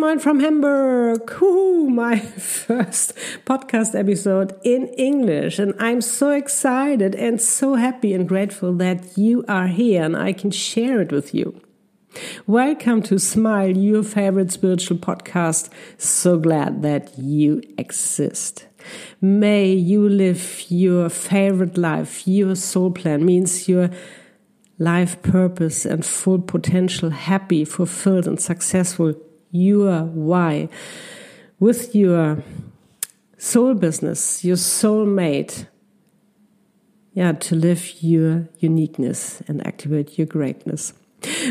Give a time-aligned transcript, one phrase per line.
[0.00, 1.30] mine from Hamburg.
[1.40, 3.14] Woo, my first
[3.44, 5.58] podcast episode in English.
[5.58, 10.32] And I'm so excited and so happy and grateful that you are here and I
[10.32, 11.60] can share it with you.
[12.46, 15.70] Welcome to Smile, your favorite spiritual podcast.
[15.98, 18.66] So glad that you exist.
[19.20, 23.90] May you live your favorite life, your soul plan means your
[24.78, 29.14] life purpose and full potential, happy, fulfilled, and successful,
[29.54, 30.68] your why,
[31.60, 32.42] with your
[33.38, 35.66] soul business, your soul mate,
[37.12, 40.92] yeah, to live your uniqueness and activate your greatness.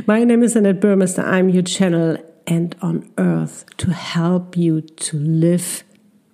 [0.05, 1.23] My name is Annette Burmester.
[1.23, 5.85] I'm your channel and on earth to help you to live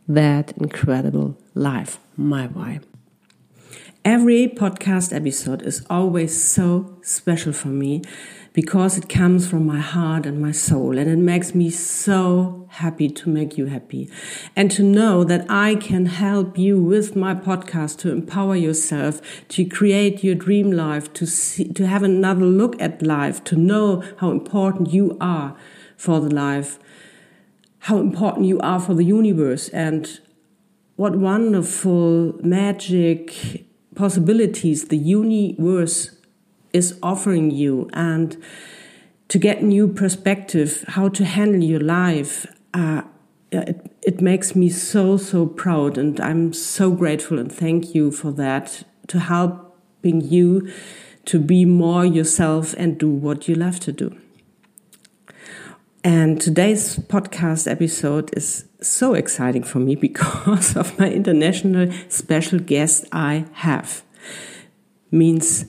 [0.08, 2.80] that incredible life, my why.
[4.04, 8.02] Every podcast episode is always so special for me
[8.54, 13.10] because it comes from my heart and my soul, and it makes me so happy
[13.10, 14.10] to make you happy.
[14.56, 19.66] And to know that I can help you with my podcast to empower yourself, to
[19.66, 24.32] create your dream life, to see, to have another look at life, to know how
[24.32, 25.56] important you are
[25.96, 26.80] for the life,
[27.80, 30.20] how important you are for the universe, and
[30.96, 36.19] what wonderful magic possibilities the universe
[36.74, 38.42] is offering you and
[39.28, 43.02] to get new perspective how to handle your life uh,
[43.52, 48.32] it, it makes me so so proud and i'm so grateful and thank you for
[48.32, 50.72] that to helping you
[51.26, 54.16] to be more yourself and do what you love to do
[56.04, 63.06] and today's podcast episode is so exciting for me because of my international special guest
[63.12, 64.04] I have.
[65.12, 65.66] Means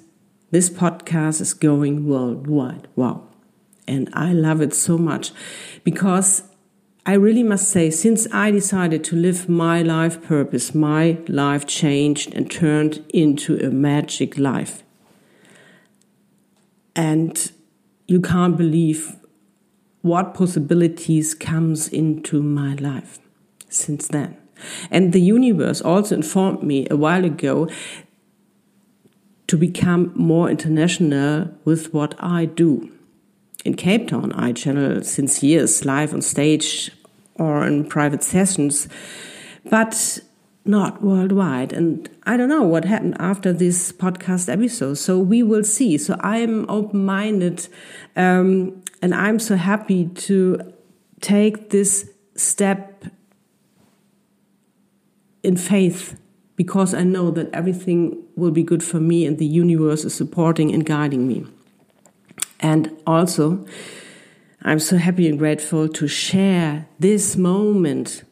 [0.51, 2.89] this podcast is going worldwide.
[2.97, 3.29] Wow.
[3.87, 5.33] And I love it so much
[5.85, 6.45] because
[7.07, 12.35] I really must say, since I decided to live my life purpose, my life changed
[12.35, 14.83] and turned into a magic life.
[16.95, 17.51] And
[18.07, 19.17] you can't believe
[20.03, 23.19] what possibilities comes into my life
[23.69, 24.37] since then.
[24.91, 27.69] And the universe also informed me a while ago
[29.51, 32.89] to become more international with what I do.
[33.65, 36.93] In Cape Town, I channel since years live on stage
[37.35, 38.87] or in private sessions,
[39.69, 40.21] but
[40.65, 41.73] not worldwide.
[41.73, 44.99] And I don't know what happened after this podcast episode.
[44.99, 45.99] So we will see.
[45.99, 47.67] So I'm open minded
[48.15, 50.73] um, and I'm so happy to
[51.21, 53.05] take this step
[55.43, 56.21] in faith
[56.61, 60.75] because I know that everything will be good for me and the universe is supporting
[60.75, 61.47] and guiding me.
[62.61, 63.65] And also,
[64.61, 68.25] I'm so happy and grateful to share this moment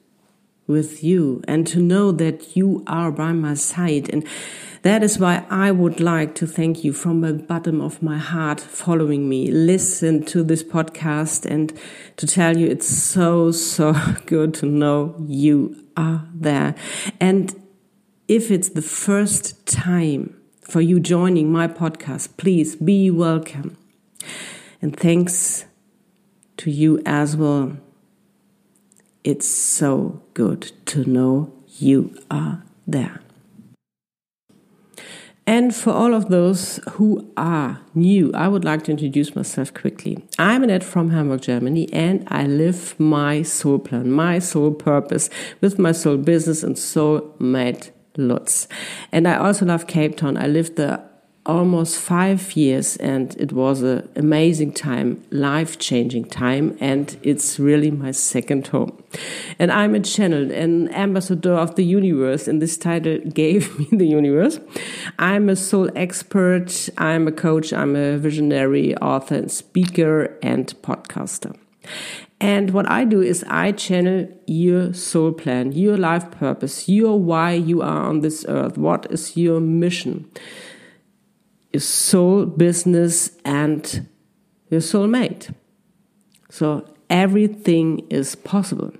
[0.66, 4.11] with you and to know that you are by my side.
[4.11, 4.27] And
[4.83, 8.60] that is why I would like to thank you from the bottom of my heart
[8.60, 11.72] following me, listen to this podcast and
[12.19, 13.95] to tell you it's so, so
[14.27, 16.75] good to know you are there.
[17.19, 17.55] And
[18.28, 23.78] if it's the first time for you joining my podcast, please be welcome.
[24.83, 25.65] And thanks
[26.59, 27.78] to you as well.
[29.25, 33.22] It's so good to know you are there.
[35.47, 40.22] And for all of those who are new, I would like to introduce myself quickly.
[40.39, 45.31] I'm Annette from Hamburg, Germany, and I live my soul plan, my soul purpose
[45.62, 48.68] with my soul business and soul mate Lutz.
[49.12, 50.36] And I also love Cape Town.
[50.36, 51.02] I lived there
[51.48, 57.90] almost five years and it was an amazing time, life changing time, and it's really
[57.90, 59.02] my second home.
[59.58, 64.06] And I'm a channel, an ambassador of the universe, and this title gave me the
[64.06, 64.60] universe.
[65.18, 71.56] I'm a soul expert, I'm a coach, I'm a visionary author and speaker and podcaster.
[72.40, 77.52] And what I do is I channel your soul plan, your life purpose, your why
[77.52, 78.78] you are on this earth.
[78.78, 80.30] What is your mission?
[81.72, 84.08] your soul business and
[84.70, 85.54] your soulmate.
[86.50, 88.92] So everything is possible.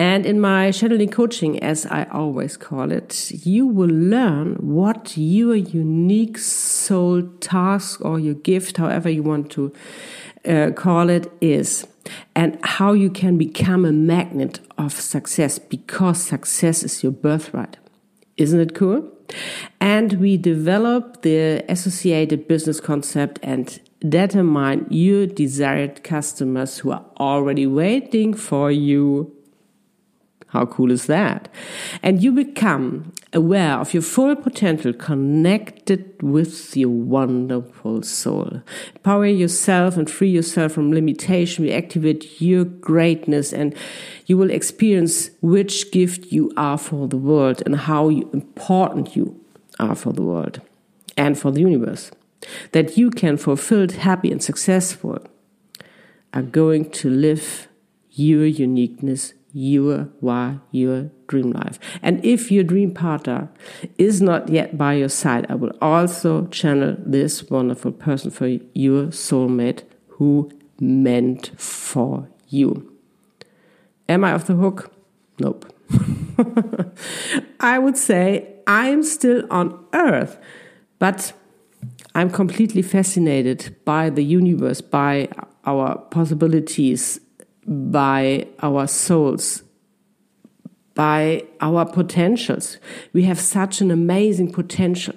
[0.00, 5.56] And in my channeling coaching, as I always call it, you will learn what your
[5.56, 9.72] unique soul task or your gift, however you want to
[10.46, 11.86] uh, call it, is.
[12.34, 17.76] And how you can become a magnet of success because success is your birthright.
[18.36, 19.10] Isn't it cool?
[19.80, 27.66] And we develop the associated business concept and determine your desired customers who are already
[27.66, 29.34] waiting for you.
[30.48, 31.48] How cool is that?
[32.02, 38.62] And you become aware of your full potential connected with your wonderful soul.
[39.02, 41.64] Power yourself and free yourself from limitation.
[41.64, 43.76] We activate your greatness and
[44.26, 49.38] you will experience which gift you are for the world and how important you
[49.78, 50.62] are for the world
[51.16, 52.10] and for the universe
[52.72, 55.18] that you can fulfilled, happy, and successful
[56.32, 57.68] are going to live
[58.10, 61.80] your uniqueness, your why, your dream life.
[62.00, 63.50] And if your dream partner
[63.98, 69.06] is not yet by your side, I will also channel this wonderful person for your
[69.06, 70.50] soulmate who
[70.80, 72.96] meant for you.
[74.08, 74.92] Am I off the hook?
[75.40, 75.72] Nope.
[77.60, 80.38] I would say I'm still on earth,
[81.00, 81.32] but
[82.14, 85.28] I'm completely fascinated by the universe, by
[85.64, 87.20] our possibilities,
[87.68, 89.62] by our souls,
[90.94, 92.78] by our potentials.
[93.12, 95.14] We have such an amazing potential.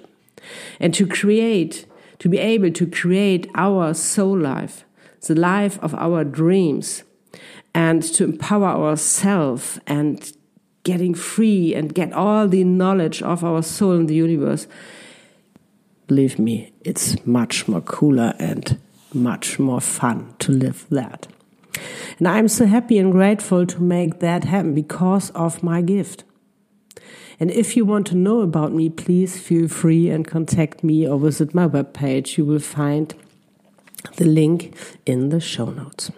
[0.78, 1.86] And to create,
[2.18, 4.84] to be able to create our soul life,
[5.26, 7.04] the life of our dreams,
[7.74, 10.32] and to empower ourselves and
[10.82, 14.66] getting free and get all the knowledge of our soul in the universe
[16.06, 18.78] believe me, it's much more cooler and
[19.14, 21.26] much more fun to live that.
[22.18, 26.24] And I'm so happy and grateful to make that happen because of my gift.
[27.40, 31.18] And if you want to know about me, please feel free and contact me or
[31.18, 32.36] visit my webpage.
[32.36, 33.14] You will find
[34.16, 34.74] the link
[35.06, 36.10] in the show notes.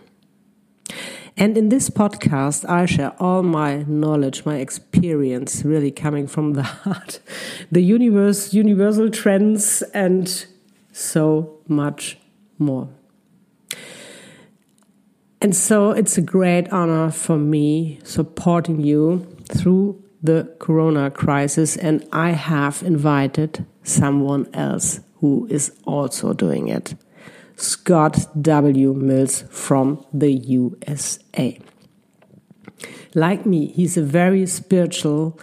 [1.36, 6.62] And in this podcast, I share all my knowledge, my experience, really coming from the
[6.84, 7.20] heart,
[7.72, 10.46] the universe, universal trends, and
[10.92, 12.18] so much
[12.58, 12.88] more.
[15.44, 21.76] And so it's a great honor for me supporting you through the corona crisis.
[21.76, 26.94] And I have invited someone else who is also doing it.
[27.56, 28.94] Scott W.
[28.94, 31.60] Mills from the USA.
[33.14, 35.38] Like me, he's a very spiritual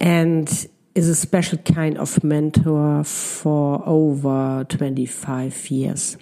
[0.00, 0.48] and
[0.94, 6.16] is a special kind of mentor for over 25 years.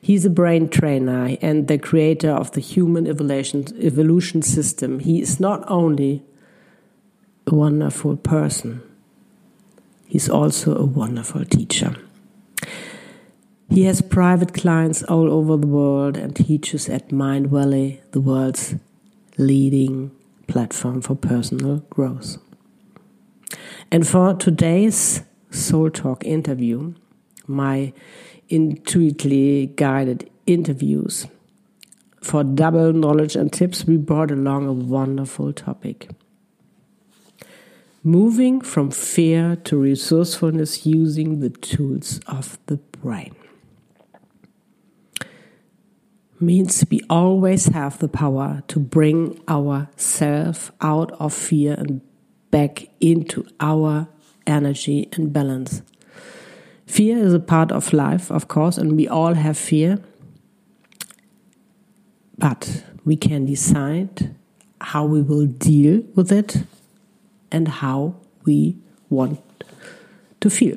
[0.00, 5.00] He's a brain trainer and the creator of the human evolution, evolution system.
[5.00, 6.22] He is not only
[7.46, 8.82] a wonderful person,
[10.06, 11.96] he's also a wonderful teacher.
[13.70, 18.74] He has private clients all over the world and teaches at Mindvalley, the world's
[19.36, 20.12] leading
[20.46, 22.36] platform for personal growth.
[23.90, 26.94] And for today's Soul Talk interview,
[27.46, 27.92] my
[28.48, 31.26] intuitively guided interviews
[32.24, 36.08] for double knowledge and tips, we brought along a wonderful topic.
[38.02, 43.34] Moving from fear to resourcefulness using the tools of the brain
[46.40, 52.00] means we always have the power to bring ourself out of fear and
[52.50, 54.08] back into our
[54.46, 55.82] energy and balance.
[56.94, 59.98] Fear is a part of life, of course, and we all have fear.
[62.38, 64.36] But we can decide
[64.80, 66.62] how we will deal with it
[67.50, 68.76] and how we
[69.10, 69.40] want
[70.38, 70.76] to feel.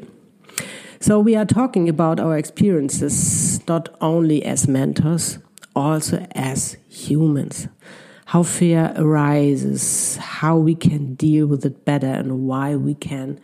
[0.99, 5.37] So, we are talking about our experiences not only as mentors,
[5.75, 7.67] also as humans.
[8.25, 13.39] How fear arises, how we can deal with it better, and why we can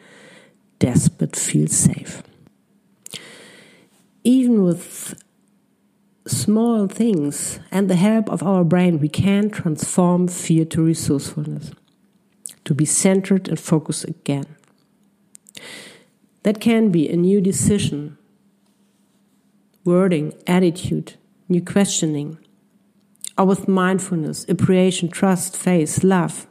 [0.79, 2.23] desperate feel safe.
[4.23, 5.21] Even with
[6.25, 11.71] small things and the help of our brain, we can transform fear to resourcefulness,
[12.63, 14.55] to be centered and focused again.
[16.43, 18.17] That can be a new decision,
[19.83, 21.15] wording, attitude,
[21.49, 22.37] new questioning,
[23.37, 26.47] or with mindfulness, appreciation, trust, faith, love,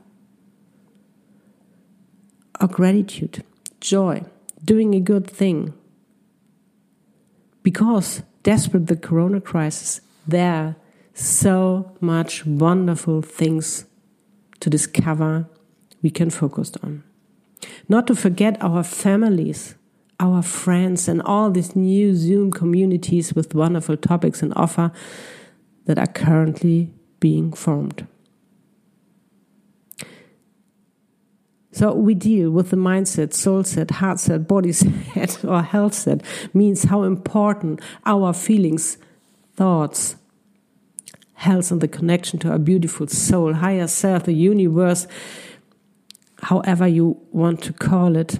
[2.61, 3.45] or gratitude,
[3.81, 4.25] joy,
[4.65, 5.73] doing a good thing.
[7.63, 10.77] Because desperate the corona crisis, there are
[11.15, 13.85] so much wonderful things
[14.61, 15.49] to discover
[16.03, 17.05] we can focus on.
[17.89, 19.77] Not to forget our families,
[20.19, 24.93] our friends and all these new Zoom communities with wonderful topics and offer
[25.87, 28.07] that are currently being formed.
[31.73, 36.23] So we deal with the mindset, soul set, heart set, body set, or health set
[36.53, 38.99] means how important our feelings,
[39.55, 40.17] thoughts,
[41.35, 45.07] health, and the connection to our beautiful soul, higher self, the universe,
[46.43, 48.39] however you want to call it,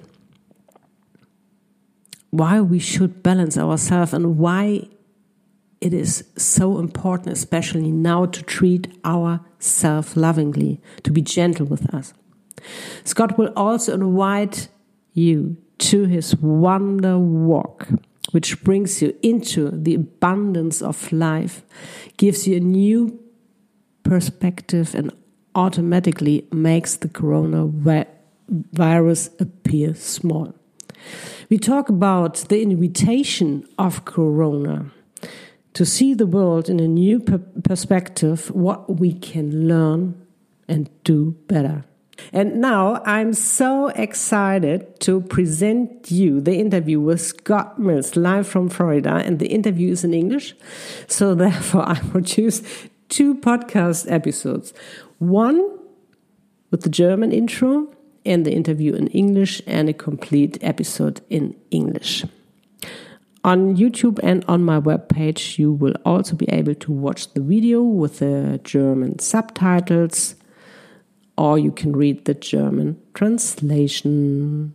[2.31, 4.89] why we should balance ourselves and why
[5.81, 12.13] it is so important, especially now, to treat ourselves lovingly, to be gentle with us.
[13.05, 14.69] Scott will also invite
[15.13, 17.89] you to his wonder walk,
[18.31, 21.65] which brings you into the abundance of life,
[22.17, 23.19] gives you a new
[24.05, 25.13] perspective, and
[25.55, 30.55] automatically makes the coronavirus appear small.
[31.51, 34.87] We talk about the invitation of Corona
[35.75, 40.15] to see the world in a new per perspective, what we can learn
[40.69, 41.85] and do better.
[42.33, 48.69] And now I'm so excited to present you the interview with Scott Mills live from
[48.69, 49.23] Florida.
[49.25, 50.55] And the interview is in English.
[51.09, 52.63] So therefore, I produce
[53.09, 54.73] two podcast episodes
[55.19, 55.79] one
[56.71, 57.89] with the German intro
[58.25, 62.25] and the interview in English, and a complete episode in English.
[63.45, 67.83] On YouTube and on my webpage, you will also be able to watch the video
[67.83, 70.37] with the German subtitles,
[71.37, 74.75] or you can read the German translation.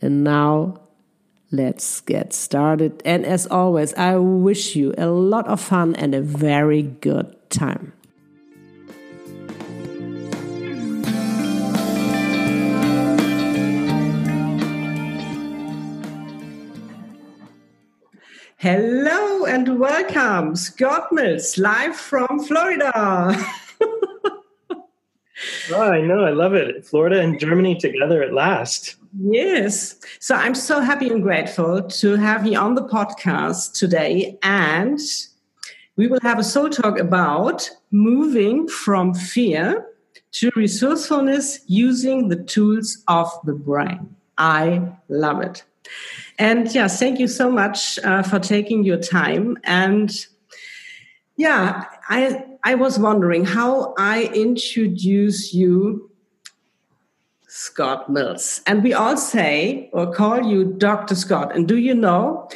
[0.00, 0.80] And now,
[1.50, 3.02] let's get started.
[3.04, 7.92] And as always, I wish you a lot of fun and a very good time.
[18.56, 23.34] Hello and welcome, Scott Mills, live from Florida.
[25.72, 26.24] oh, I know.
[26.24, 26.84] I love it.
[26.86, 28.96] Florida and Germany together at last.
[29.18, 29.96] Yes.
[30.20, 34.38] So I'm so happy and grateful to have you on the podcast today.
[34.42, 35.00] And
[35.96, 39.86] we will have a soul talk about moving from fear
[40.32, 44.14] to resourcefulness using the tools of the brain.
[44.38, 45.64] I love it.
[46.38, 49.58] And yeah, thank you so much uh, for taking your time.
[49.64, 50.10] And
[51.36, 56.10] yeah, I I was wondering how I introduce you,
[57.48, 58.60] Scott Mills.
[58.66, 61.14] And we all say or call you Dr.
[61.14, 61.54] Scott.
[61.54, 62.48] And do you know?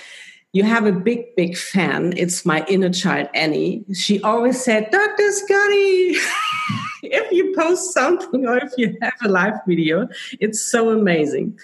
[0.53, 2.15] You have a big, big fan.
[2.17, 3.85] It's my inner child, Annie.
[3.93, 5.33] She always said, Dr.
[5.33, 6.15] Scotty,
[7.03, 10.07] if you post something or if you have a live video,
[10.39, 11.59] it's so amazing.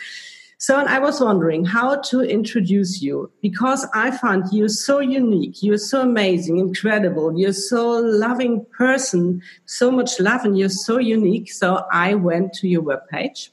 [0.61, 5.63] So I was wondering how to introduce you because I found you so unique.
[5.63, 7.33] You're so amazing, incredible.
[7.35, 11.51] You're so loving person, so much love, and you're so unique.
[11.51, 13.49] So I went to your webpage.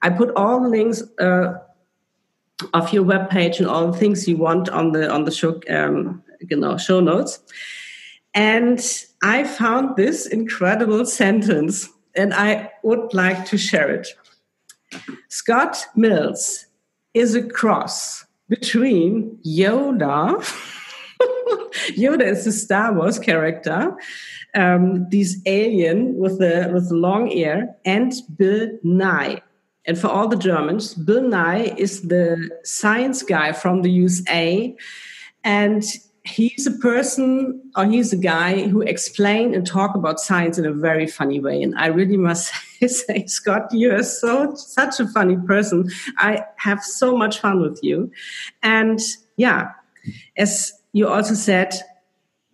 [0.00, 1.58] I put all the links uh,
[2.72, 6.24] of your webpage and all the things you want on the on the show, um,
[6.48, 7.40] you know, show notes.
[8.32, 8.80] And
[9.22, 14.08] I found this incredible sentence, and I would like to share it.
[15.28, 16.66] Scott Mills
[17.14, 20.36] is a cross between Yoda.
[21.96, 23.96] Yoda is the Star Wars character,
[24.54, 29.40] um, this alien with the with long ear, and Bill Nye.
[29.84, 34.76] And for all the Germans, Bill Nye is the science guy from the USA,
[35.44, 35.84] and
[36.26, 40.72] he's a person or he's a guy who explain and talk about science in a
[40.72, 42.52] very funny way and i really must
[42.86, 45.90] say scott you are so such a funny person.
[46.18, 48.10] I have so much fun with you.
[48.62, 49.00] And
[49.36, 49.72] yeah
[50.36, 51.74] as you also said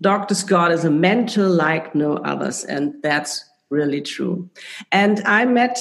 [0.00, 4.49] dr scott is a mentor like no others and that's really true.
[4.91, 5.79] And i met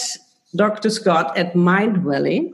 [0.56, 2.54] dr scott at Mindvalley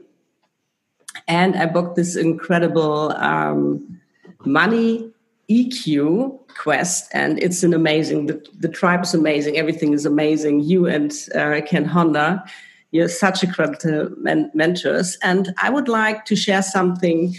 [1.27, 4.00] and i booked this incredible um,
[4.46, 5.12] money
[5.49, 8.25] EQ quest, and it's an amazing.
[8.25, 9.57] The, the tribe is amazing.
[9.57, 10.61] Everything is amazing.
[10.61, 12.43] You and uh, Ken Honda,
[12.91, 17.35] you're such incredible men- mentors, and I would like to share something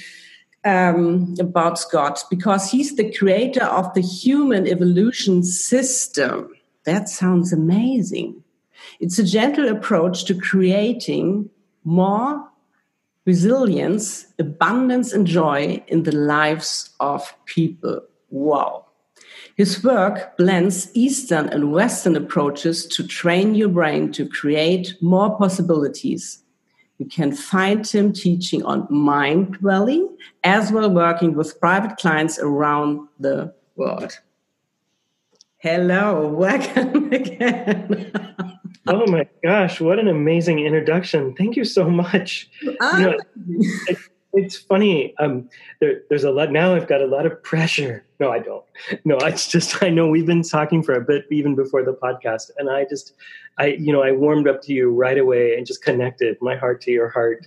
[0.64, 6.50] um, about Scott because he's the creator of the human evolution system.
[6.84, 8.42] That sounds amazing.
[9.00, 11.50] It's a gentle approach to creating
[11.84, 12.48] more
[13.28, 18.00] resilience, abundance, and joy in the lives of people.
[18.30, 18.86] Wow.
[19.54, 26.42] His work blends Eastern and Western approaches to train your brain to create more possibilities.
[26.96, 30.08] You can find him teaching on Mindvalley
[30.42, 34.18] as well working with private clients around the world.
[35.58, 38.10] Hello, welcome again.
[38.86, 41.34] Oh my gosh, what an amazing introduction.
[41.34, 42.48] Thank you so much.
[42.62, 43.18] You know,
[43.86, 43.98] it,
[44.32, 45.14] it's funny.
[45.18, 45.48] Um,
[45.80, 46.74] there, there's a lot now.
[46.74, 48.04] I've got a lot of pressure.
[48.20, 48.64] No, I don't.
[49.04, 52.50] No, it's just I know we've been talking for a bit even before the podcast,
[52.58, 53.14] and I just,
[53.58, 56.80] I you know, I warmed up to you right away and just connected my heart
[56.82, 57.46] to your heart,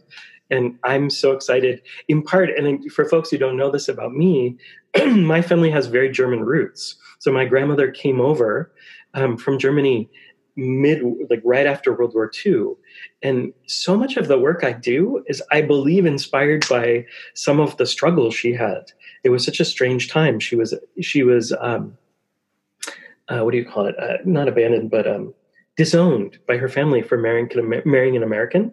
[0.49, 1.81] and I'm so excited.
[2.07, 4.57] In part, and for folks who don't know this about me,
[5.05, 6.95] my family has very German roots.
[7.19, 8.71] So my grandmother came over
[9.13, 10.09] um, from Germany
[10.55, 12.65] mid like right after world war ii
[13.23, 17.77] and so much of the work i do is i believe inspired by some of
[17.77, 18.91] the struggles she had.
[19.23, 20.39] It was such a strange time.
[20.39, 21.97] She was she was um
[23.29, 23.95] uh, what do you call it?
[23.99, 25.33] Uh, not abandoned but um
[25.77, 27.49] disowned by her family for marrying
[27.85, 28.71] marrying an american.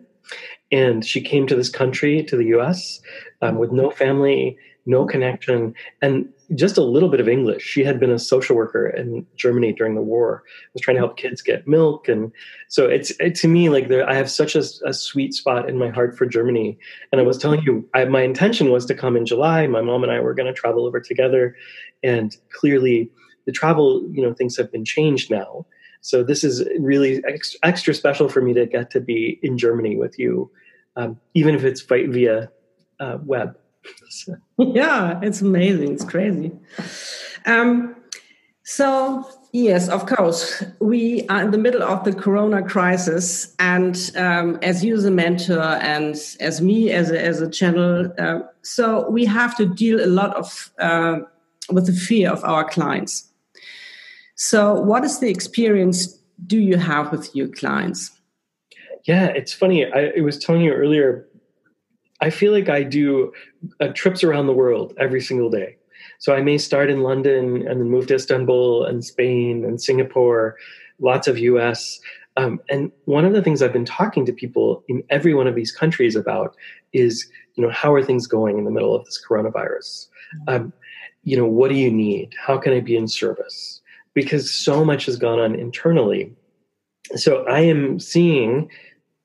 [0.71, 3.01] And she came to this country to the us
[3.41, 4.59] um, with no family
[4.89, 7.62] no connection, and just a little bit of English.
[7.62, 11.17] She had been a social worker in Germany during the war, was trying to help
[11.17, 12.33] kids get milk, and
[12.69, 15.78] so it's it, to me like there, I have such a, a, sweet spot in
[15.78, 16.78] my heart for Germany.
[17.12, 19.67] And I was telling you, I, my intention was to come in July.
[19.67, 21.55] My mom and I were going to travel over together,
[22.02, 23.11] and clearly
[23.45, 25.67] the travel, you know, things have been changed now.
[26.00, 29.97] So this is really ex- extra special for me to get to be in Germany
[29.97, 30.50] with you,
[30.97, 32.50] um, even if it's via
[33.00, 33.57] uh, web.
[34.59, 35.95] yeah, it's amazing.
[35.95, 36.52] It's crazy.
[37.47, 37.97] Um,
[38.64, 43.54] so, yes, of course, we are in the middle of the corona crisis.
[43.59, 48.12] And um, as you as a mentor and as me as a, as a channel,
[48.18, 51.21] uh, so we have to deal a lot of uh,
[51.71, 53.28] with the fear of our clients.
[54.35, 58.12] So, what is the experience do you have with your clients?
[59.04, 59.87] Yeah, it's funny.
[59.87, 61.26] I, I was telling you earlier
[62.21, 63.33] I feel like I do
[63.81, 65.77] uh, trips around the world every single day.
[66.19, 70.57] So I may start in London and then move to Istanbul and Spain and Singapore,
[71.01, 72.01] lots of US.
[72.37, 75.55] Um, and one of the things I've been talking to people in every one of
[75.55, 76.57] these countries about
[76.93, 80.07] is, you know, how are things going in the middle of this coronavirus?
[80.47, 80.73] Um,
[81.25, 82.35] you know, what do you need?
[82.40, 83.81] How can I be in service?
[84.14, 86.33] Because so much has gone on internally.
[87.16, 88.71] So I am seeing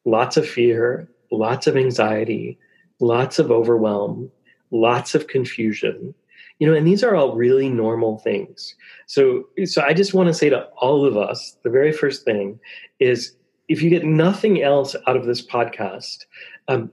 [0.06, 2.58] lots of fear, lots of anxiety,
[3.04, 4.32] lots of overwhelm,
[4.72, 6.14] lots of confusion.
[6.60, 8.76] You know, and these are all really normal things.
[9.08, 12.60] So so I just want to say to all of us, the very first thing
[13.00, 13.36] is
[13.68, 16.26] if you get nothing else out of this podcast,
[16.68, 16.92] um,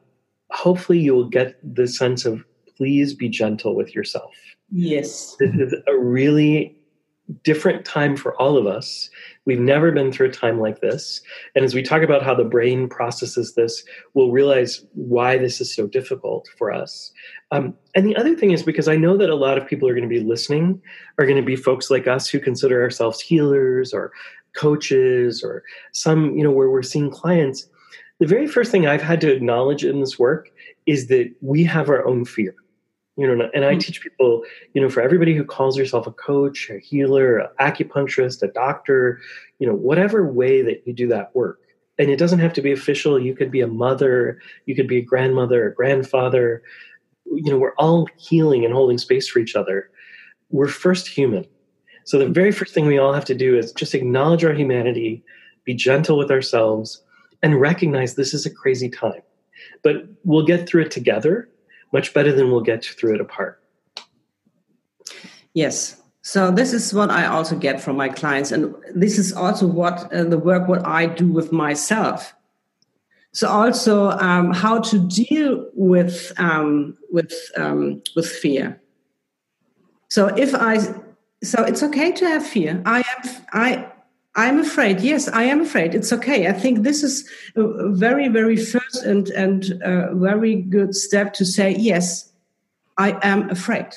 [0.50, 2.44] hopefully you will get the sense of
[2.76, 4.34] please be gentle with yourself.
[4.70, 5.36] Yes.
[5.38, 6.76] This is a really
[7.42, 9.10] different time for all of us.
[9.44, 11.20] We've never been through a time like this.
[11.54, 15.74] And as we talk about how the brain processes this, we'll realize why this is
[15.74, 17.12] so difficult for us.
[17.50, 19.94] Um, and the other thing is because I know that a lot of people are
[19.94, 20.80] going to be listening,
[21.18, 24.12] are going to be folks like us who consider ourselves healers or
[24.54, 25.62] coaches or
[25.92, 27.68] some, you know, where we're seeing clients.
[28.18, 30.50] The very first thing I've had to acknowledge in this work
[30.86, 32.54] is that we have our own fear
[33.20, 33.80] you know and i mm.
[33.80, 38.42] teach people you know for everybody who calls yourself a coach a healer an acupuncturist
[38.42, 39.20] a doctor
[39.58, 41.60] you know whatever way that you do that work
[41.98, 44.98] and it doesn't have to be official you could be a mother you could be
[44.98, 46.62] a grandmother a grandfather
[47.30, 49.90] you know we're all healing and holding space for each other.
[50.50, 51.46] We're first human.
[52.04, 55.22] So the very first thing we all have to do is just acknowledge our humanity
[55.64, 57.02] be gentle with ourselves
[57.42, 59.22] and recognize this is a crazy time.
[59.82, 61.48] But we'll get through it together
[61.92, 63.62] much better than we'll get through it apart.
[65.54, 66.00] Yes.
[66.22, 70.12] So this is what I also get from my clients, and this is also what
[70.12, 72.34] uh, the work what I do with myself.
[73.32, 78.80] So also um, how to deal with um, with um, with fear.
[80.08, 80.78] So if I
[81.42, 82.82] so it's okay to have fear.
[82.84, 83.89] I am I
[84.36, 85.00] I'm afraid.
[85.00, 85.94] Yes, I am afraid.
[85.94, 86.46] It's okay.
[86.46, 91.44] I think this is a very, very first and and uh, very good step to
[91.44, 92.32] say yes.
[92.96, 93.96] I am afraid.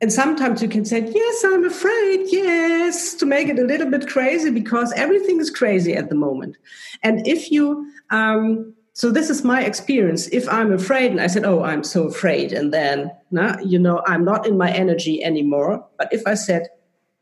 [0.00, 2.26] And sometimes you can say, Yes, I'm afraid.
[2.28, 6.56] Yes, to make it a little bit crazy because everything is crazy at the moment.
[7.02, 10.28] And if you, um, so this is my experience.
[10.28, 14.02] If I'm afraid and I said, Oh, I'm so afraid, and then, nah, you know,
[14.06, 15.84] I'm not in my energy anymore.
[15.98, 16.68] But if I said,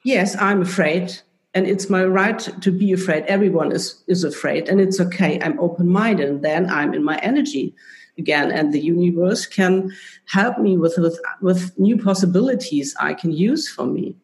[0.04, 1.18] Yes, I'm afraid,
[1.56, 3.24] and it's my right to be afraid.
[3.24, 5.40] Everyone is is afraid and it's okay.
[5.40, 7.74] I'm open minded and then i'm in my energy
[8.18, 8.52] again.
[8.52, 9.90] And the universe can
[10.26, 14.14] help me with with, with new possibilities i can use for me.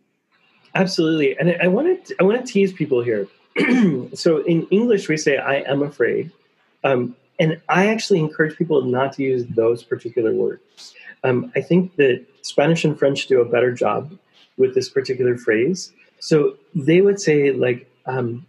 [0.75, 1.31] Absolutely.
[1.39, 3.27] And i want to i want to tease people here.
[4.23, 6.31] So in english we say i am afraid.
[6.85, 10.95] Um, and i actually encourage people not to use those particular words.
[11.25, 14.01] Um, i think that spanish and french do a better job
[14.59, 15.93] with this particular phrase
[16.23, 18.47] so they would say, like, um,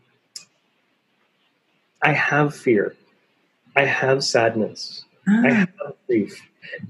[2.04, 2.96] I have fear.
[3.76, 5.06] I have sadness.
[5.28, 5.42] Ah.
[5.44, 5.70] I have
[6.06, 6.40] grief.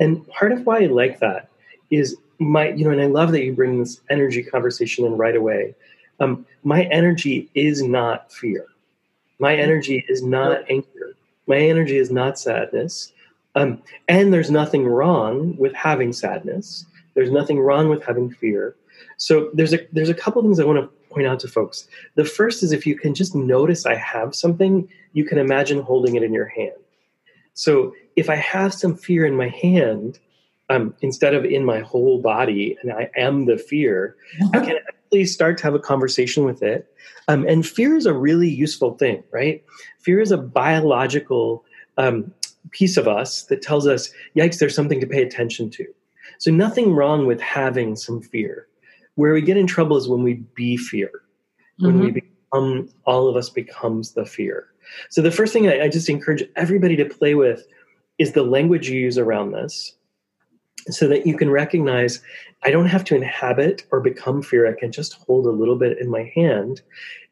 [0.02, 1.48] And part of why I like that
[1.90, 5.38] is my, you know, and I love that you bring this energy conversation in right
[5.38, 5.74] away.
[6.20, 8.66] Um, my energy is not fear.
[9.40, 11.16] My energy is not anger.
[11.48, 13.14] My energy is not sadness.
[13.56, 16.86] Um, and there's nothing wrong with having sadness.
[17.14, 18.76] There's nothing wrong with having fear.
[19.18, 21.88] So there's a there's a couple things I want to point out to folks.
[22.16, 26.16] The first is if you can just notice I have something, you can imagine holding
[26.16, 26.74] it in your hand.
[27.54, 30.20] So if I have some fear in my hand,
[30.70, 34.16] um, instead of in my whole body, and I am the fear,
[34.54, 36.88] I can actually start to have a conversation with it.
[37.28, 39.64] Um, and fear is a really useful thing, right?
[40.00, 41.64] Fear is a biological
[41.98, 42.34] um,
[42.72, 45.86] piece of us that tells us, yikes, there's something to pay attention to.
[46.40, 48.68] So nothing wrong with having some fear.
[49.16, 51.12] Where we get in trouble is when we be fear,
[51.78, 52.06] when mm-hmm.
[52.06, 54.68] we become, all of us becomes the fear.
[55.10, 57.66] So the first thing I, I just encourage everybody to play with
[58.18, 59.96] is the language you use around this
[60.90, 62.22] so that you can recognize
[62.64, 64.68] I don't have to inhabit or become fear.
[64.68, 66.82] I can just hold a little bit in my hand,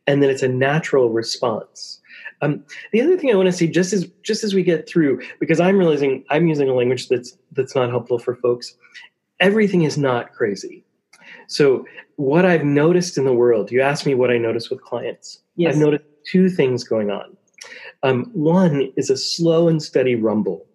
[0.08, 2.00] and then it's a natural response.
[2.42, 5.22] Um, the other thing I want to say, just as just as we get through,
[5.40, 8.76] because I'm realizing I'm using a language that's that's not helpful for folks.
[9.40, 10.84] Everything is not crazy.
[11.52, 11.86] So
[12.16, 15.40] what I've noticed in the world, you asked me what I notice with clients.
[15.56, 15.76] Yes.
[15.76, 17.36] I've noticed two things going on.
[18.04, 20.66] Um, one is a slow and steady rumble.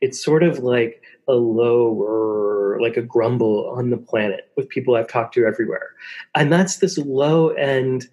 [0.00, 5.08] It's sort of like a low like a grumble on the planet with people I've
[5.08, 5.90] talked to everywhere.
[6.34, 8.06] And that's this low end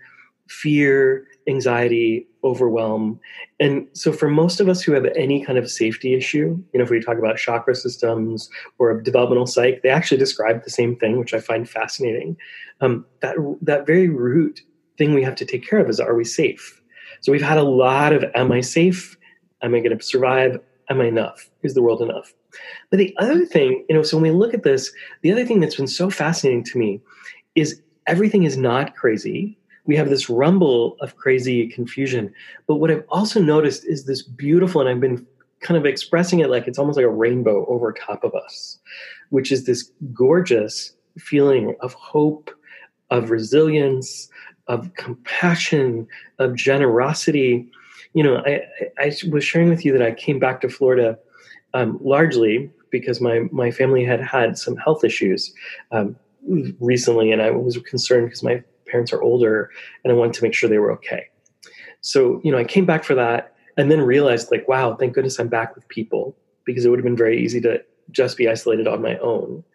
[0.49, 3.19] fear, anxiety, overwhelm.
[3.59, 6.83] And so for most of us who have any kind of safety issue, you know,
[6.83, 11.17] if we talk about chakra systems or developmental psych, they actually describe the same thing,
[11.17, 12.37] which I find fascinating.
[12.79, 14.61] Um, that that very root
[14.97, 16.81] thing we have to take care of is are we safe?
[17.21, 19.17] So we've had a lot of am I safe?
[19.61, 20.59] Am I going to survive?
[20.89, 21.49] Am I enough?
[21.63, 22.33] Is the world enough?
[22.89, 25.59] But the other thing, you know, so when we look at this, the other thing
[25.59, 27.01] that's been so fascinating to me
[27.55, 29.57] is everything is not crazy.
[29.85, 32.33] We have this rumble of crazy confusion.
[32.67, 35.25] But what I've also noticed is this beautiful, and I've been
[35.61, 38.77] kind of expressing it like it's almost like a rainbow over top of us,
[39.29, 42.51] which is this gorgeous feeling of hope,
[43.09, 44.29] of resilience,
[44.67, 46.07] of compassion,
[46.39, 47.69] of generosity.
[48.13, 48.61] You know, I,
[48.99, 51.17] I was sharing with you that I came back to Florida
[51.73, 55.53] um, largely because my my family had had some health issues
[55.91, 56.15] um,
[56.79, 58.63] recently, and I was concerned because my
[58.95, 59.69] parents are older,
[60.03, 61.25] and I wanted to make sure they were okay.
[61.99, 65.37] So you know, I came back for that, and then realized like, wow, thank goodness
[65.37, 66.33] I'm back with people
[66.65, 69.65] because it would have been very easy to just be isolated on my own.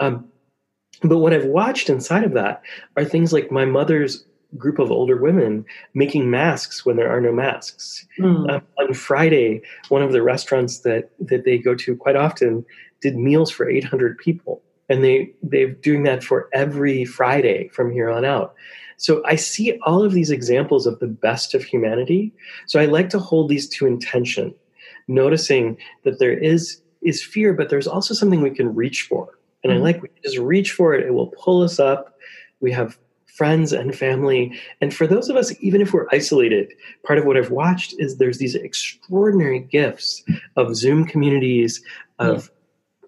[0.00, 0.26] Um,
[1.02, 2.62] but what I've watched inside of that
[2.96, 4.24] are things like my mother's
[4.56, 8.06] group of older women making masks when there are no masks.
[8.18, 8.62] Mm.
[8.78, 12.64] on Friday, one of the restaurants that that they go to quite often
[13.02, 18.10] did meals for 800 people, and they they're doing that for every Friday from here
[18.10, 18.54] on out.
[18.98, 22.32] So I see all of these examples of the best of humanity.
[22.66, 24.54] So I like to hold these to intention,
[25.08, 29.38] noticing that there is is fear, but there's also something we can reach for.
[29.64, 29.76] And mm.
[29.76, 32.18] I like we just reach for it; it will pull us up.
[32.60, 34.60] We have friends and family.
[34.82, 36.70] And for those of us, even if we're isolated,
[37.02, 40.22] part of what I've watched is there's these extraordinary gifts
[40.56, 41.82] of Zoom communities,
[42.18, 42.50] of.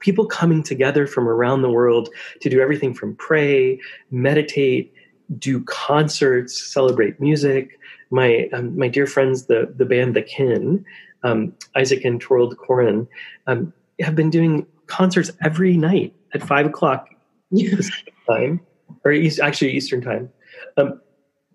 [0.05, 2.11] People coming together from around the world
[2.43, 4.93] to do everything from pray, meditate,
[5.38, 7.81] do concerts, celebrate music.
[8.11, 10.85] My um, my dear friends, the the band The Kin,
[11.23, 13.09] um, Isaac and Thorald Koren,
[13.47, 17.09] um, have been doing concerts every night at five o'clock
[18.29, 18.61] time
[19.05, 20.31] or East, actually Eastern time.
[20.77, 21.01] Um,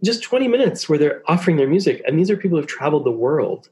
[0.04, 2.02] just 20 minutes where they're offering their music.
[2.08, 3.70] And these are people who've traveled the world.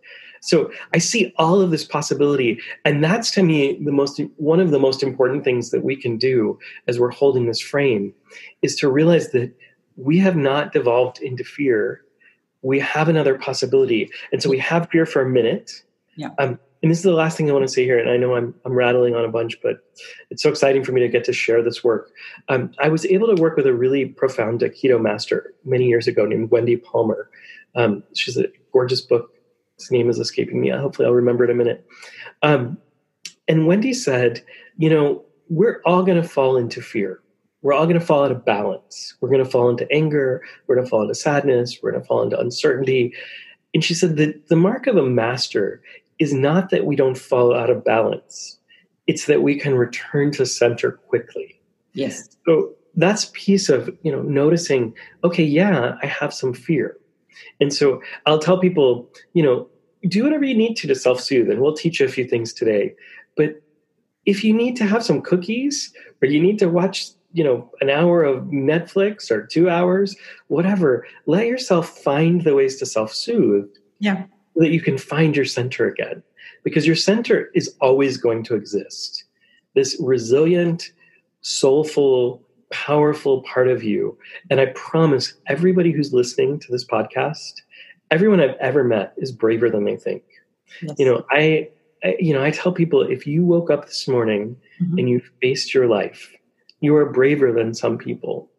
[0.48, 2.58] So I see all of this possibility.
[2.86, 6.18] And that's to me the most one of the most important things that we can
[6.18, 6.58] do
[6.88, 8.14] as we're holding this frame
[8.62, 9.54] is to realize that
[9.98, 12.02] we have not devolved into fear.
[12.62, 14.10] We have another possibility.
[14.32, 15.84] And so we have fear for a minute.
[16.16, 16.30] Yeah.
[16.40, 18.36] Um, and this is the last thing I want to say here, and I know
[18.36, 19.80] I'm, I'm rattling on a bunch, but
[20.30, 22.12] it's so exciting for me to get to share this work.
[22.50, 26.26] Um, I was able to work with a really profound Aikido master many years ago
[26.26, 27.32] named Wendy Palmer.
[27.74, 29.34] Um, she's a gorgeous book.
[29.78, 30.70] His name is escaping me.
[30.70, 31.88] Hopefully, I'll remember it in a minute.
[32.42, 32.78] Um,
[33.48, 34.44] and Wendy said,
[34.78, 37.22] you know, we're all going to fall into fear.
[37.62, 39.16] We're all going to fall out of balance.
[39.20, 40.42] We're going to fall into anger.
[40.68, 41.80] We're going to fall into sadness.
[41.82, 43.14] We're going to fall into uncertainty.
[43.74, 45.82] And she said that the mark of a master
[46.20, 48.60] is not that we don't fall out of balance,
[49.06, 51.60] it's that we can return to center quickly.
[51.94, 52.30] Yes.
[52.46, 56.98] So that's piece of, you know, noticing, okay, yeah, I have some fear.
[57.60, 59.68] And so I'll tell people, you know,
[60.08, 62.54] do whatever you need to to self soothe, and we'll teach you a few things
[62.54, 62.94] today.
[63.36, 63.62] But
[64.26, 67.90] if you need to have some cookies or you need to watch you know an
[67.90, 70.16] hour of netflix or two hours
[70.48, 73.70] whatever let yourself find the ways to self-soothe
[74.00, 74.24] yeah.
[74.54, 76.24] so that you can find your center again.
[76.64, 79.24] Because your center is always going to exist.
[79.76, 80.92] This resilient
[81.42, 84.18] soulful powerful part of you
[84.50, 87.62] and i promise everybody who's listening to this podcast
[88.12, 90.24] everyone i've ever met is braver than they think
[90.82, 90.96] yes.
[90.98, 91.70] you know I,
[92.04, 94.98] I you know i tell people if you woke up this morning mm-hmm.
[94.98, 96.34] and you faced your life
[96.82, 98.50] you are braver than some people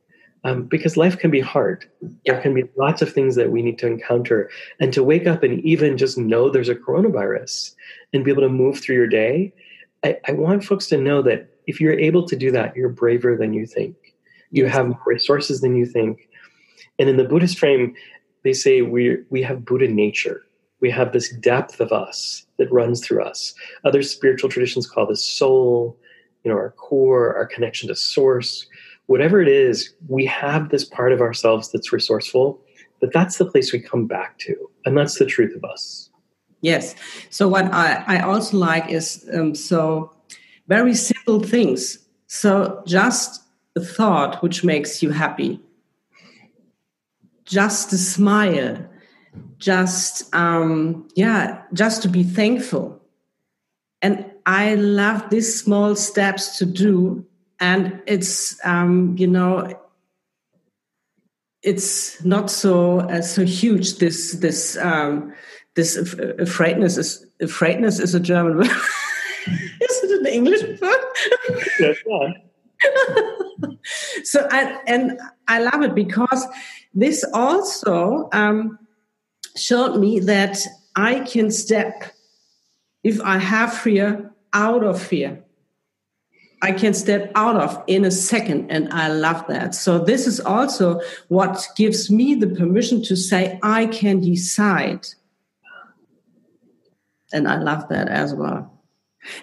[0.44, 1.84] um, because life can be hard.
[2.00, 2.34] Yeah.
[2.34, 4.50] There can be lots of things that we need to encounter.
[4.80, 7.74] And to wake up and even just know there's a coronavirus
[8.12, 9.52] and be able to move through your day,
[10.04, 13.36] I, I want folks to know that if you're able to do that, you're braver
[13.36, 13.94] than you think.
[14.50, 16.28] You have more resources than you think.
[16.98, 17.94] And in the Buddhist frame,
[18.42, 20.42] they say we we have Buddha nature.
[20.80, 23.54] We have this depth of us that runs through us.
[23.84, 25.98] Other spiritual traditions call this soul
[26.44, 28.66] you know our core our connection to source
[29.06, 32.60] whatever it is we have this part of ourselves that's resourceful
[33.00, 34.54] but that's the place we come back to
[34.84, 36.10] and that's the truth of us
[36.60, 36.94] yes
[37.30, 40.10] so what i, I also like is um, so
[40.68, 43.42] very simple things so just
[43.76, 45.60] a thought which makes you happy
[47.44, 48.78] just a smile
[49.58, 52.98] just um yeah just to be thankful
[54.02, 57.26] and I love these small steps to do,
[57.60, 59.78] and it's um, you know
[61.62, 63.98] it's not so uh, so huge.
[63.98, 65.34] This this um,
[65.74, 68.70] this afraidness is afraidness is a German word.
[69.90, 71.00] Is it an English word?
[71.80, 71.96] yes,
[74.24, 76.46] so I, and I love it because
[76.94, 78.78] this also um,
[79.56, 80.58] showed me that
[80.94, 82.14] I can step
[83.02, 85.44] if I have fear out of fear.
[86.60, 89.76] I can step out of in a second, and I love that.
[89.76, 95.06] So, this is also what gives me the permission to say, I can decide.
[97.32, 98.77] And I love that as well.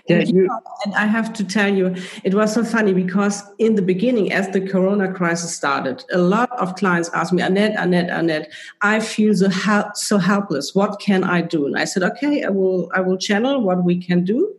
[0.08, 0.50] Yeah, you,
[0.86, 4.50] and I have to tell you, it was so funny because in the beginning, as
[4.50, 9.34] the Corona crisis started, a lot of clients asked me, Annette, Annette, Annette, I feel
[9.34, 10.76] so, hel- so helpless.
[10.76, 11.66] What can I do?
[11.66, 14.54] And I said, okay, I will, I will channel what we can do.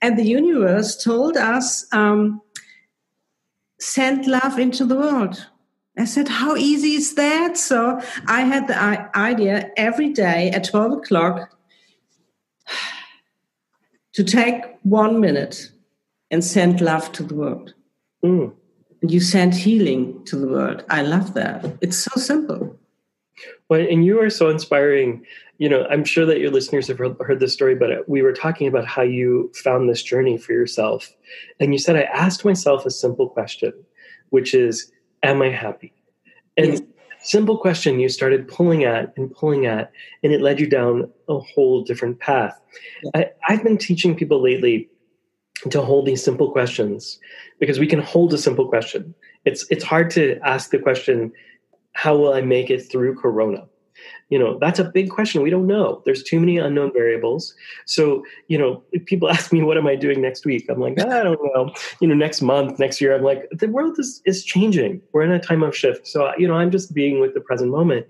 [0.00, 2.42] And the universe told us, um,
[3.80, 5.46] send love into the world.
[5.96, 7.56] I said, How easy is that?
[7.56, 11.53] So I had the idea every day at 12 o'clock
[14.14, 15.70] to take one minute
[16.30, 17.74] and send love to the world.
[18.24, 18.52] Mm.
[19.02, 20.84] And you send healing to the world.
[20.88, 21.64] I love that.
[21.80, 22.78] It's so simple.
[23.68, 25.24] Well, and you are so inspiring
[25.58, 28.66] you know, I'm sure that your listeners have heard this story, but we were talking
[28.66, 31.12] about how you found this journey for yourself.
[31.60, 33.72] And you said, I asked myself a simple question,
[34.30, 34.90] which is,
[35.22, 35.94] Am I happy?
[36.56, 36.82] And yes.
[37.24, 39.90] Simple question you started pulling at and pulling at,
[40.22, 42.60] and it led you down a whole different path.
[43.14, 44.88] I, I've been teaching people lately
[45.70, 47.18] to hold these simple questions
[47.58, 49.14] because we can hold a simple question.
[49.44, 51.32] It's it's hard to ask the question,
[51.92, 53.66] how will I make it through corona?
[54.28, 55.42] You know that's a big question.
[55.42, 56.02] We don't know.
[56.04, 57.54] There's too many unknown variables.
[57.86, 60.66] So you know if people ask me what am i doing next week?
[60.68, 61.72] I'm like i don't know.
[62.00, 63.14] You know next month next year.
[63.14, 65.00] I'm like the world is is changing.
[65.12, 66.06] We're in a time of shift.
[66.06, 68.06] So you know i'm just being with the present moment.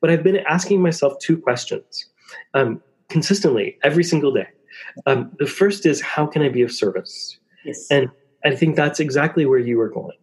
[0.00, 2.06] But i've been asking myself two questions
[2.54, 4.48] um, consistently every single day.
[5.06, 7.38] Um, the first is how can i be of service?
[7.64, 7.86] Yes.
[7.90, 8.08] and
[8.44, 10.16] i think that's exactly where you were going.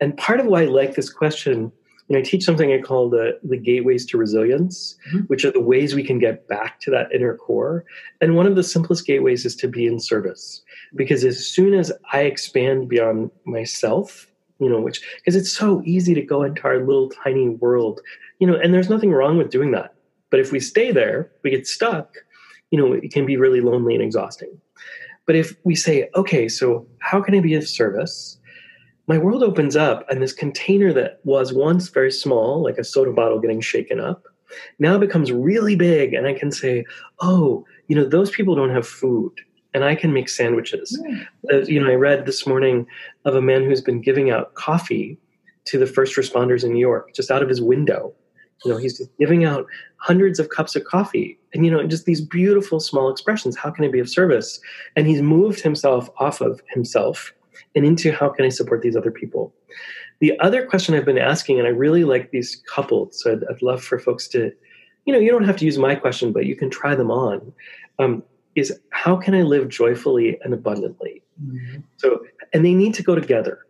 [0.00, 1.70] And part of why i like this question
[2.08, 5.26] you know, I teach something I call the the gateways to resilience, mm-hmm.
[5.26, 7.84] which are the ways we can get back to that inner core.
[8.20, 10.62] And one of the simplest gateways is to be in service,
[10.94, 16.14] because as soon as I expand beyond myself, you know, which because it's so easy
[16.14, 18.00] to go into our little tiny world,
[18.38, 19.94] you know, and there's nothing wrong with doing that.
[20.30, 22.16] But if we stay there, we get stuck.
[22.70, 24.60] You know, it can be really lonely and exhausting.
[25.26, 28.37] But if we say, okay, so how can I be of service?
[29.08, 33.10] My world opens up and this container that was once very small like a soda
[33.10, 34.24] bottle getting shaken up
[34.78, 36.84] now becomes really big and i can say
[37.20, 39.32] oh you know those people don't have food
[39.74, 41.00] and i can make sandwiches.
[41.52, 42.86] Uh, you know i read this morning
[43.24, 45.18] of a man who's been giving out coffee
[45.64, 48.14] to the first responders in new york just out of his window.
[48.64, 49.66] You know he's just giving out
[49.98, 53.56] hundreds of cups of coffee and you know just these beautiful small expressions.
[53.56, 54.58] How can i be of service?
[54.96, 57.32] And he's moved himself off of himself
[57.74, 59.54] and into how can I support these other people.
[60.20, 63.62] The other question I've been asking, and I really like these coupled, so I'd, I'd
[63.62, 64.52] love for folks to,
[65.04, 67.52] you know, you don't have to use my question, but you can try them on.
[67.98, 68.22] Um,
[68.54, 71.22] is how can I live joyfully and abundantly?
[71.42, 71.80] Mm-hmm.
[71.98, 72.20] So,
[72.52, 73.60] and they need to go together.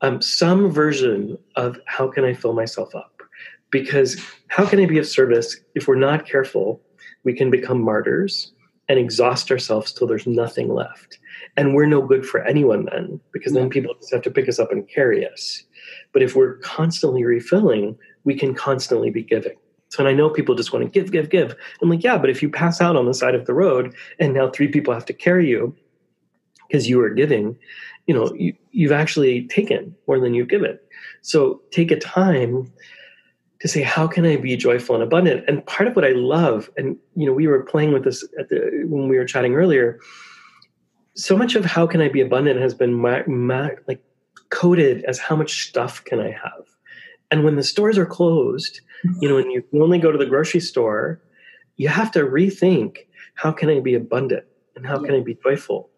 [0.00, 3.22] Um, some version of how can I fill myself up?
[3.70, 6.80] Because how can I be of service if we're not careful?
[7.22, 8.52] We can become martyrs
[8.88, 11.18] and exhaust ourselves till there's nothing left.
[11.56, 14.58] And we're no good for anyone then, because then people just have to pick us
[14.58, 15.62] up and carry us.
[16.12, 19.56] But if we're constantly refilling, we can constantly be giving.
[19.90, 21.54] So, and I know people just want to give, give, give.
[21.80, 24.34] I'm like, yeah, but if you pass out on the side of the road and
[24.34, 25.76] now three people have to carry you
[26.66, 27.56] because you are giving,
[28.06, 30.76] you know, you, you've actually taken more than you've given.
[31.22, 32.72] So take a time
[33.60, 35.44] to say, how can I be joyful and abundant?
[35.46, 38.48] And part of what I love, and you know, we were playing with this at
[38.48, 40.00] the, when we were chatting earlier.
[41.14, 44.02] So much of how can I be abundant has been my, my, like
[44.50, 46.64] coded as how much stuff can I have.
[47.30, 49.22] And when the stores are closed, mm-hmm.
[49.22, 51.20] you know, when you only go to the grocery store,
[51.76, 52.98] you have to rethink
[53.34, 54.44] how can I be abundant
[54.76, 55.06] and how yeah.
[55.06, 55.90] can I be joyful.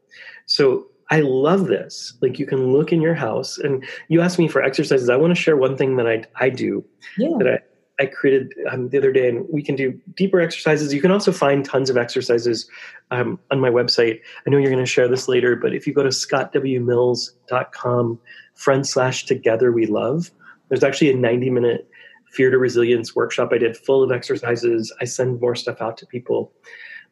[0.46, 2.14] So I love this.
[2.20, 5.08] Like you can look in your house and you ask me for exercises.
[5.08, 6.84] I want to share one thing that I, I do
[7.16, 7.30] yeah.
[7.38, 7.58] that I,
[7.98, 10.92] I created um, the other day and we can do deeper exercises.
[10.92, 12.68] You can also find tons of exercises
[13.10, 14.20] um, on my website.
[14.46, 18.20] I know you're going to share this later, but if you go to scottwmills.com
[18.54, 20.30] front slash together we love,
[20.68, 21.88] there's actually a 90 minute
[22.32, 24.92] fear to resilience workshop I did full of exercises.
[25.00, 26.52] I send more stuff out to people.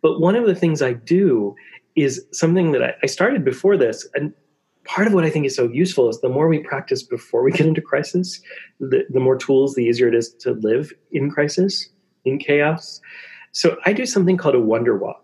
[0.03, 1.55] But one of the things I do
[1.97, 4.09] is something that I, I started before this.
[4.15, 4.33] And
[4.85, 7.53] part of what I think is so useful is the more we practice before we
[7.53, 8.41] get into crisis,
[8.81, 11.89] the, the more tools, the easier it is to live in crisis,
[12.25, 13.01] in chaos.
[13.53, 15.23] So I do something called a wonder walk.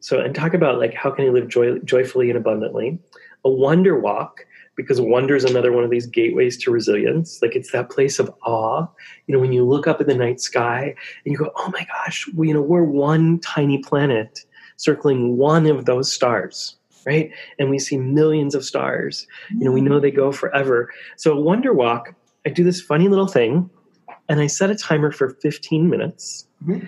[0.00, 2.98] So, and talk about like how can you live joy, joyfully and abundantly.
[3.44, 4.44] A wonder walk
[4.76, 7.40] because wonder is another one of these gateways to resilience.
[7.40, 8.86] Like it's that place of awe.
[9.26, 11.86] You know, when you look up at the night sky and you go, "Oh my
[11.86, 14.40] gosh, we, you know, we're one tiny planet
[14.76, 16.76] circling one of those stars."
[17.06, 17.30] Right?
[17.58, 19.26] And we see millions of stars.
[19.50, 20.90] You know, we know they go forever.
[21.16, 22.14] So, Wonder Walk,
[22.46, 23.68] I do this funny little thing
[24.28, 26.46] and I set a timer for 15 minutes.
[26.66, 26.86] Mm-hmm.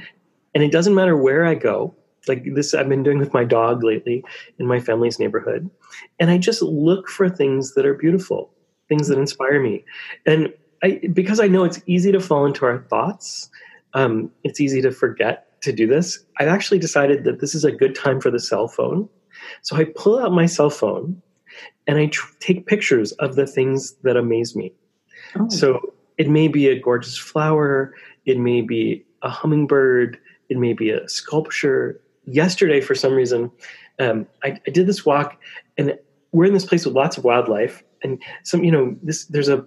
[0.55, 1.95] And it doesn't matter where I go,
[2.29, 4.25] like this I've been doing with my dog lately
[4.59, 5.71] in my family's neighborhood.
[6.19, 8.51] And I just look for things that are beautiful,
[8.89, 9.85] things that inspire me.
[10.25, 10.53] And
[10.83, 13.51] I, because I know it's easy to fall into our thoughts,
[13.95, 16.25] um, it's easy to forget to do this.
[16.39, 19.09] I've actually decided that this is a good time for the cell phone.
[19.63, 21.21] So I pull out my cell phone
[21.87, 24.73] and I tr- take pictures of the things that amaze me.
[25.39, 25.49] Oh.
[25.49, 30.91] So it may be a gorgeous flower, it may be a hummingbird, it may be
[30.91, 33.51] a sculpture, yesterday, for some reason,
[33.99, 35.41] um, I, I, did this walk,
[35.79, 35.99] and
[36.33, 39.65] we're in this place with lots of wildlife, and some, you know, this there's a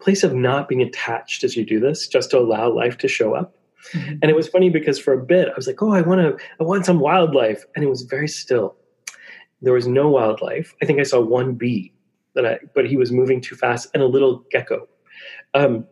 [0.00, 3.34] place of not being attached as you do this, just to allow life to show
[3.34, 3.54] up.
[3.92, 4.18] Mm-hmm.
[4.20, 6.44] And it was funny because for a bit I was like, "Oh, I want to,
[6.60, 8.76] I want some wildlife," and it was very still.
[9.62, 10.74] There was no wildlife.
[10.82, 11.92] I think I saw one bee
[12.34, 14.88] that I, but he was moving too fast, and a little gecko.
[15.54, 15.86] Um,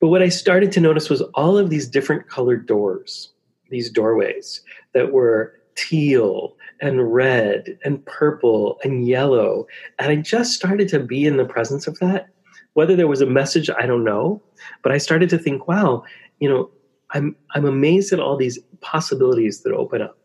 [0.00, 3.32] but what I started to notice was all of these different colored doors
[3.70, 4.62] these doorways
[4.94, 9.66] that were teal and red and purple and yellow.
[9.98, 12.28] And I just started to be in the presence of that.
[12.74, 14.42] Whether there was a message, I don't know.
[14.82, 16.04] But I started to think, wow,
[16.38, 16.70] you know,
[17.10, 20.18] I'm I'm amazed at all these possibilities that open up.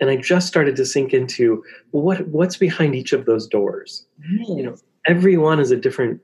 [0.00, 4.06] And I just started to sink into what what's behind each of those doors.
[4.46, 4.76] You know,
[5.06, 6.20] every one is a different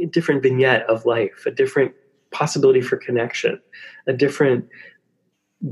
[0.00, 1.92] a different vignette of life, a different
[2.30, 3.60] possibility for connection,
[4.06, 4.68] a different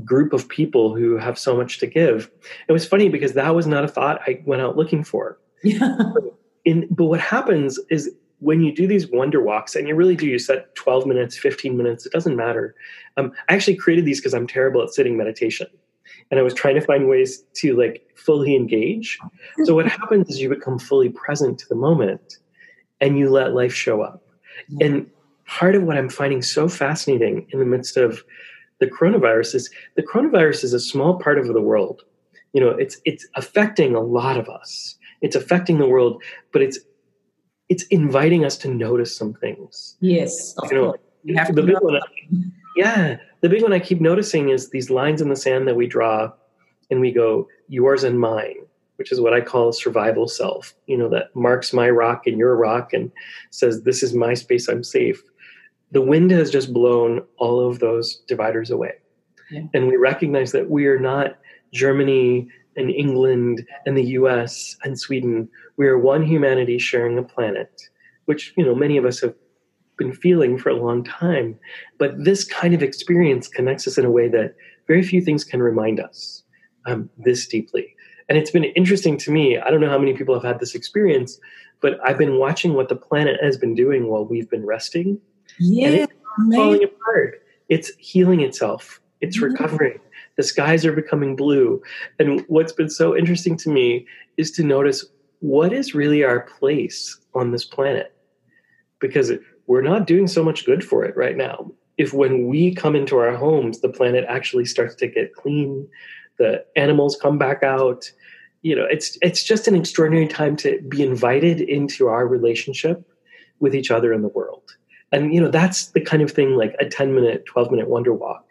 [0.03, 2.29] group of people who have so much to give.
[2.67, 5.39] It was funny because that was not a thought I went out looking for.
[5.63, 5.97] Yeah.
[6.65, 8.09] In, but what happens is
[8.39, 11.77] when you do these wonder walks, and you really do, you set 12 minutes, 15
[11.77, 12.75] minutes, it doesn't matter.
[13.17, 15.67] Um, I actually created these because I'm terrible at sitting meditation.
[16.31, 19.19] And I was trying to find ways to like fully engage.
[19.63, 22.37] So what happens is you become fully present to the moment
[23.01, 24.23] and you let life show up.
[24.69, 24.87] Yeah.
[24.87, 25.11] And
[25.45, 28.23] part of what I'm finding so fascinating in the midst of
[28.79, 32.01] the coronavirus is the coronavirus is a small part of the world.
[32.53, 34.95] You know, it's it's affecting a lot of us.
[35.21, 36.79] It's affecting the world, but it's
[37.69, 39.95] it's inviting us to notice some things.
[39.99, 41.99] Yes, you know, you have big one.
[42.75, 45.85] Yeah, the big one I keep noticing is these lines in the sand that we
[45.85, 46.31] draw,
[46.89, 48.57] and we go yours and mine,
[48.95, 50.73] which is what I call survival self.
[50.87, 53.11] You know, that marks my rock and your rock, and
[53.51, 54.67] says this is my space.
[54.67, 55.21] I'm safe
[55.91, 58.93] the wind has just blown all of those dividers away.
[59.49, 59.63] Yeah.
[59.73, 61.37] And we recognize that we are not
[61.73, 65.47] Germany and England and the US and Sweden.
[65.77, 67.81] We are one humanity sharing a planet,
[68.25, 69.35] which, you know, many of us have
[69.97, 71.57] been feeling for a long time.
[71.97, 74.55] But this kind of experience connects us in a way that
[74.87, 76.43] very few things can remind us
[76.85, 77.95] um, this deeply.
[78.27, 79.57] And it's been interesting to me.
[79.57, 81.39] I don't know how many people have had this experience,
[81.81, 85.19] but I've been watching what the planet has been doing while we've been resting.
[85.59, 86.13] Yeah, and it's
[86.55, 87.43] falling apart.
[87.69, 88.99] It's healing itself.
[89.21, 89.99] It's recovering.
[90.37, 91.81] The skies are becoming blue.
[92.19, 94.05] And what's been so interesting to me
[94.37, 95.05] is to notice
[95.39, 98.13] what is really our place on this planet.
[98.99, 99.31] Because
[99.67, 101.71] we're not doing so much good for it right now.
[101.97, 105.87] If when we come into our homes, the planet actually starts to get clean,
[106.37, 108.11] the animals come back out,
[108.61, 113.07] you know, it's it's just an extraordinary time to be invited into our relationship
[113.59, 114.75] with each other in the world.
[115.11, 118.13] And you know, that's the kind of thing like a 10 minute, 12 minute wonder
[118.13, 118.43] walk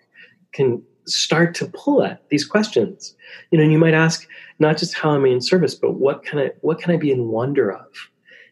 [0.52, 3.14] can start to pull at these questions.
[3.50, 4.26] You know, and you might ask
[4.58, 7.10] not just how am I in service, but what can I what can I be
[7.10, 7.86] in wonder of?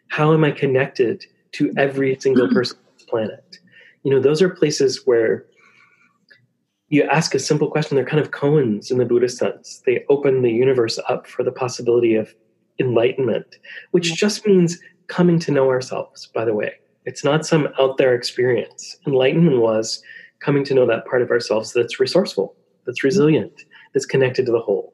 [0.09, 2.55] How am I connected to every single mm-hmm.
[2.55, 3.59] person on this planet?
[4.03, 5.47] You know, those are places where
[6.89, 9.83] you ask a simple question, they're kind of koans in the Buddhist sense.
[9.87, 12.35] They open the universe up for the possibility of
[12.79, 13.57] enlightenment,
[13.93, 16.75] which just means coming to know ourselves, by the way.
[17.05, 18.97] It's not some out there experience.
[19.07, 20.03] Enlightenment was
[20.41, 24.61] coming to know that part of ourselves that's resourceful, that's resilient, that's connected to the
[24.61, 24.93] whole.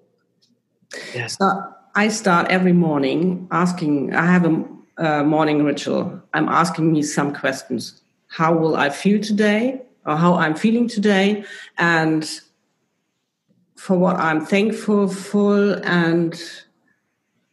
[1.14, 1.36] Yes.
[1.38, 1.62] So
[1.94, 4.64] I start every morning asking, I have a,
[4.98, 6.20] a morning ritual.
[6.34, 8.02] I'm asking me some questions.
[8.28, 9.82] How will I feel today?
[10.04, 11.44] Or how I'm feeling today?
[11.76, 12.28] And
[13.76, 16.40] for what I'm thankful for and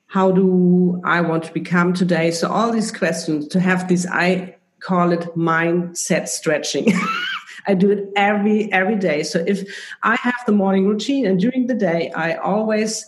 [0.07, 2.31] how do I want to become today?
[2.31, 6.93] So all these questions to have this, I call it mindset stretching.
[7.67, 9.23] I do it every every day.
[9.23, 9.67] So if
[10.03, 13.05] I have the morning routine and during the day, I always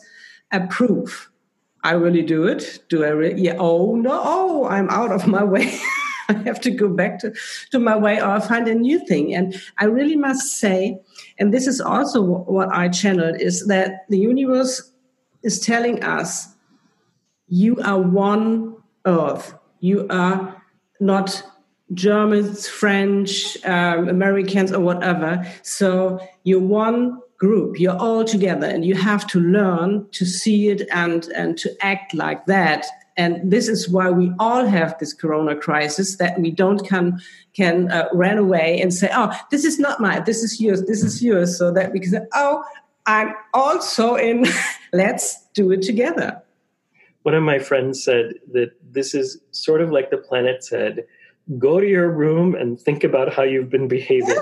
[0.52, 1.30] approve.
[1.88, 2.84] I really do it.
[2.90, 3.42] Do I really?
[3.42, 3.56] Yeah.
[3.60, 4.12] Oh no!
[4.22, 5.80] Oh, I'm out of my way.
[6.30, 7.34] I have to go back to,
[7.72, 9.34] to my way or find a new thing.
[9.34, 11.00] And I really must say,
[11.40, 14.92] and this is also what I channeled, is that the universe
[15.44, 16.50] is telling us
[17.48, 18.76] you are one
[19.06, 19.56] earth.
[19.80, 20.62] You are
[21.00, 21.42] not
[21.94, 25.50] Germans, French, um, Americans, or whatever.
[25.62, 27.80] So you're one group.
[27.80, 32.14] You're all together, and you have to learn to see it and and to act
[32.14, 32.86] like that.
[33.16, 37.20] And this is why we all have this Corona crisis that we don't can
[37.54, 40.24] can uh, run away and say, "Oh, this is not mine.
[40.26, 40.84] This is yours.
[40.86, 42.64] This is yours." So that we can say, "Oh,
[43.06, 44.46] I'm also in.
[44.94, 46.42] Let's do it together."
[47.24, 51.06] One of my friends said that this is sort of like the planet said
[51.58, 54.36] go to your room and think about how you've been behaving.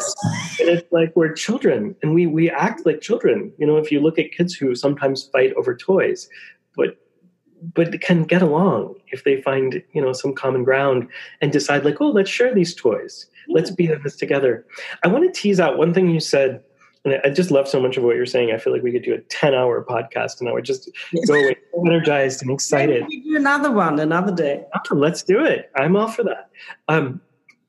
[0.59, 3.53] And it's like we're children and we we act like children.
[3.57, 6.27] You know, if you look at kids who sometimes fight over toys,
[6.75, 6.97] but
[7.73, 11.07] but can get along if they find you know some common ground
[11.41, 13.55] and decide like oh let's share these toys yeah.
[13.55, 14.65] let's be in this together
[15.03, 16.61] i want to tease out one thing you said
[17.05, 18.51] and I just love so much of what you're saying.
[18.51, 20.89] I feel like we could do a 10 hour podcast and I would just
[21.27, 23.05] go away energized and excited.
[23.07, 24.63] We do another one another day.
[24.73, 25.71] Oh, let's do it.
[25.75, 26.49] I'm all for that.
[26.87, 27.21] Um,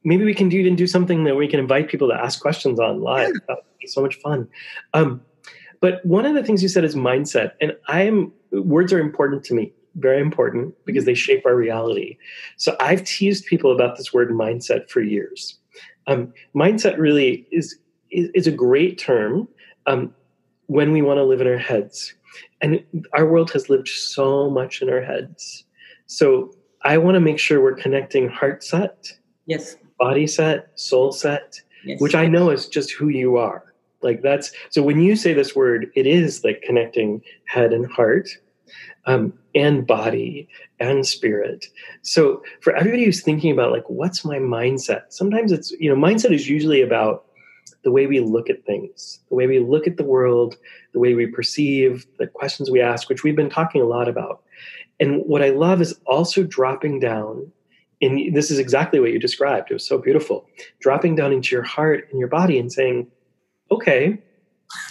[0.04, 2.80] maybe we can do, even do something that we can invite people to ask questions
[2.80, 3.28] on live.
[3.28, 3.40] Yeah.
[3.48, 4.48] That would be so much fun.
[4.94, 5.20] Um,
[5.82, 7.52] but one of the things you said is mindset.
[7.60, 12.16] And I am, words are important to me, very important because they shape our reality.
[12.56, 15.58] So I've teased people about this word mindset for years.
[16.06, 17.78] Um, mindset really is
[18.10, 19.48] is, a great term
[19.86, 20.14] um,
[20.66, 22.14] when we want to live in our heads.
[22.60, 22.82] And
[23.12, 25.64] our world has lived so much in our heads.
[26.06, 29.12] So I want to make sure we're connecting heart set,
[29.46, 32.00] yes, body set, soul set, yes.
[32.00, 33.74] which I know is just who you are.
[34.02, 38.28] Like that's so when you say this word, it is like connecting head and heart.
[39.08, 40.48] Um, and body
[40.80, 41.66] and spirit.
[42.02, 46.32] So for everybody who's thinking about like what's my mindset, sometimes it's you know mindset
[46.32, 47.25] is usually about
[47.84, 50.56] the way we look at things, the way we look at the world,
[50.92, 54.42] the way we perceive, the questions we ask, which we've been talking a lot about.
[54.98, 57.50] And what I love is also dropping down,
[58.00, 59.70] and this is exactly what you described.
[59.70, 60.46] It was so beautiful.
[60.80, 63.06] Dropping down into your heart and your body and saying,
[63.70, 64.18] okay,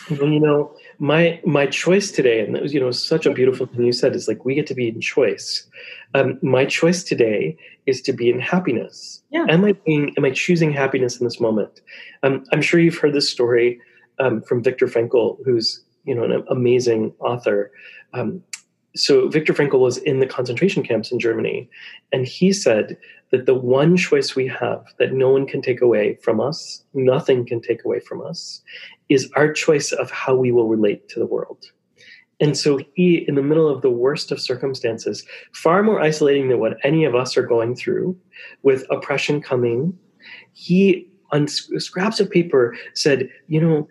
[0.10, 3.66] well, you know, my my choice today, and that was, you know, such a beautiful
[3.66, 5.68] thing you said, is like we get to be in choice.
[6.14, 9.22] Um, my choice today is to be in happiness.
[9.32, 9.46] Yeah.
[9.50, 11.82] Am I being am I choosing happiness in this moment?
[12.24, 13.80] Um, I'm sure you've heard this story
[14.20, 17.72] um, from Viktor Frankl, who's you know an amazing author.
[18.14, 18.44] Um,
[18.96, 21.70] so Viktor Frankl was in the concentration camps in Germany,
[22.14, 22.98] and he said
[23.32, 27.46] that the one choice we have that no one can take away from us, nothing
[27.46, 28.62] can take away from us,
[29.10, 31.66] is our choice of how we will relate to the world.
[32.40, 36.60] And so he, in the middle of the worst of circumstances, far more isolating than
[36.60, 38.18] what any of us are going through,
[38.64, 39.98] with oppression coming,
[40.54, 43.88] he on scraps of paper said, you know,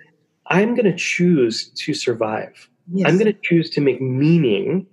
[0.48, 2.68] I'm going to choose to survive.
[2.92, 3.08] Yes.
[3.08, 4.86] I'm going to choose to make meaning.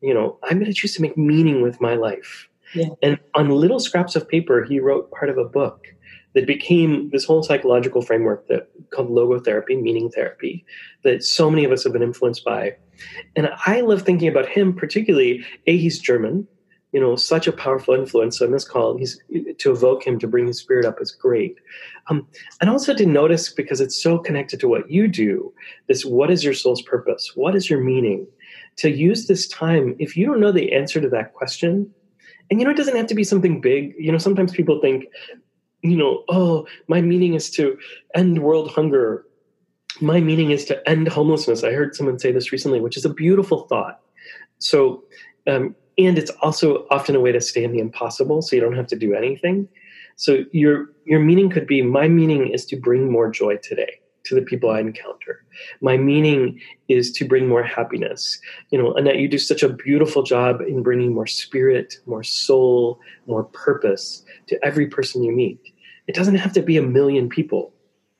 [0.00, 2.48] You know, I'm going to choose to make meaning with my life.
[2.74, 2.88] Yeah.
[3.02, 5.86] And on little scraps of paper, he wrote part of a book
[6.34, 10.64] that became this whole psychological framework that called logotherapy, meaning therapy,
[11.04, 12.76] that so many of us have been influenced by.
[13.36, 16.46] And I love thinking about him, particularly, A, he's German,
[16.92, 18.96] you know, such a powerful influence on this call.
[18.98, 19.18] He's
[19.58, 21.56] to evoke him to bring his spirit up is great.
[22.08, 22.26] Um,
[22.60, 25.52] and also to notice because it's so connected to what you do.
[25.88, 27.32] This, what is your soul's purpose?
[27.34, 28.26] What is your meaning?
[28.76, 31.92] To use this time, if you don't know the answer to that question,
[32.50, 33.94] and you know, it doesn't have to be something big.
[33.98, 35.06] You know, sometimes people think,
[35.82, 37.78] you know, oh, my meaning is to
[38.14, 39.26] end world hunger.
[40.00, 41.64] My meaning is to end homelessness.
[41.64, 44.00] I heard someone say this recently, which is a beautiful thought.
[44.58, 45.04] So
[45.46, 48.76] um, and it's also often a way to stay in the impossible so you don't
[48.76, 49.68] have to do anything
[50.16, 54.34] so your your meaning could be my meaning is to bring more joy today to
[54.34, 55.44] the people i encounter
[55.80, 60.22] my meaning is to bring more happiness you know annette you do such a beautiful
[60.22, 65.60] job in bringing more spirit more soul more purpose to every person you meet
[66.06, 67.72] it doesn't have to be a million people.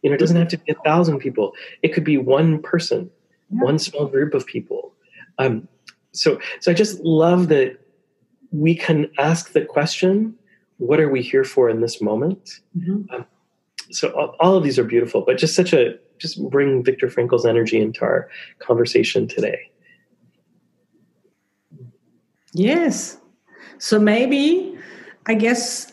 [0.03, 1.53] You know it doesn't have to be a thousand people.
[1.83, 3.11] It could be one person
[3.53, 3.62] yeah.
[3.62, 4.93] one small group of people.
[5.39, 5.68] Um,
[6.12, 7.78] so so i just love that
[8.51, 10.35] we can ask the question
[10.76, 12.61] what are we here for in this moment?
[12.76, 13.14] Mm-hmm.
[13.14, 13.24] um,
[13.91, 17.45] so all, all, of these are beautiful but just such a just bring Viktor Frankl's
[17.45, 18.28] energy into our
[18.61, 19.70] conversation today.
[22.53, 23.18] Yes.
[23.78, 24.76] So maybe
[25.26, 25.91] i guess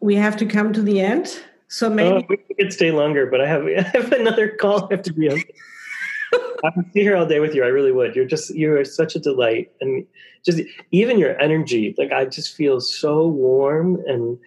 [0.00, 3.40] we have to come to the end so maybe oh, we could stay longer but
[3.40, 5.42] i have i have another call i have to be on
[6.64, 7.64] I would be here all day with you.
[7.64, 8.16] I really would.
[8.16, 10.06] You're just you are such a delight, and
[10.44, 11.94] just even your energy.
[11.96, 14.38] Like I just feel so warm and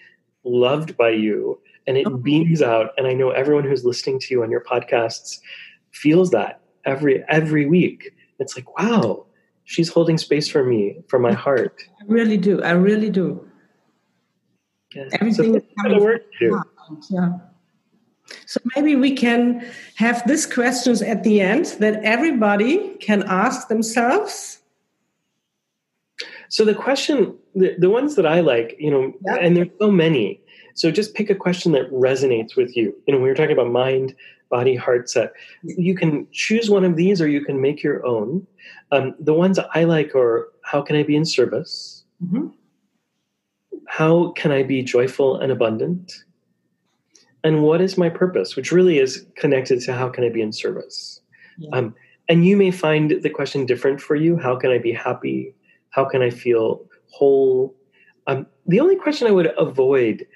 [0.44, 2.18] loved by you, and it oh.
[2.18, 2.92] beams out.
[2.98, 5.40] And I know everyone who's listening to you on your podcasts
[5.92, 8.12] feels that every every week.
[8.40, 9.26] It's like wow,
[9.66, 11.84] she's holding space for me, for my heart.
[12.02, 12.62] I really do.
[12.64, 13.46] I really do.
[14.94, 15.08] Yeah.
[15.14, 17.38] Everything so is coming work Yeah.
[18.46, 19.66] So maybe we can
[19.96, 24.60] have these questions at the end that everybody can ask themselves.
[26.50, 29.40] So the question, the, the ones that I like, you know, yep.
[29.42, 30.42] and there's so many.
[30.74, 32.96] So just pick a question that resonates with you.
[33.06, 34.16] You know, we were talking about mind,
[34.50, 35.34] body, heart set.
[35.64, 38.46] You can choose one of these or you can make your own.
[38.92, 42.04] Um, the ones I like are how can I be in service?
[42.24, 42.48] Mm-hmm.
[43.90, 46.24] How can I be joyful and abundant?
[47.44, 48.56] and what is my purpose?
[48.56, 51.22] Which really is connected to how can i be in service?
[51.58, 51.70] Yeah.
[51.78, 51.96] um,
[52.28, 54.38] and you may find the question different for you.
[54.38, 55.56] How can i be happy?
[55.92, 57.76] How can i feel whole?
[58.28, 60.28] Um, the only question i would avoid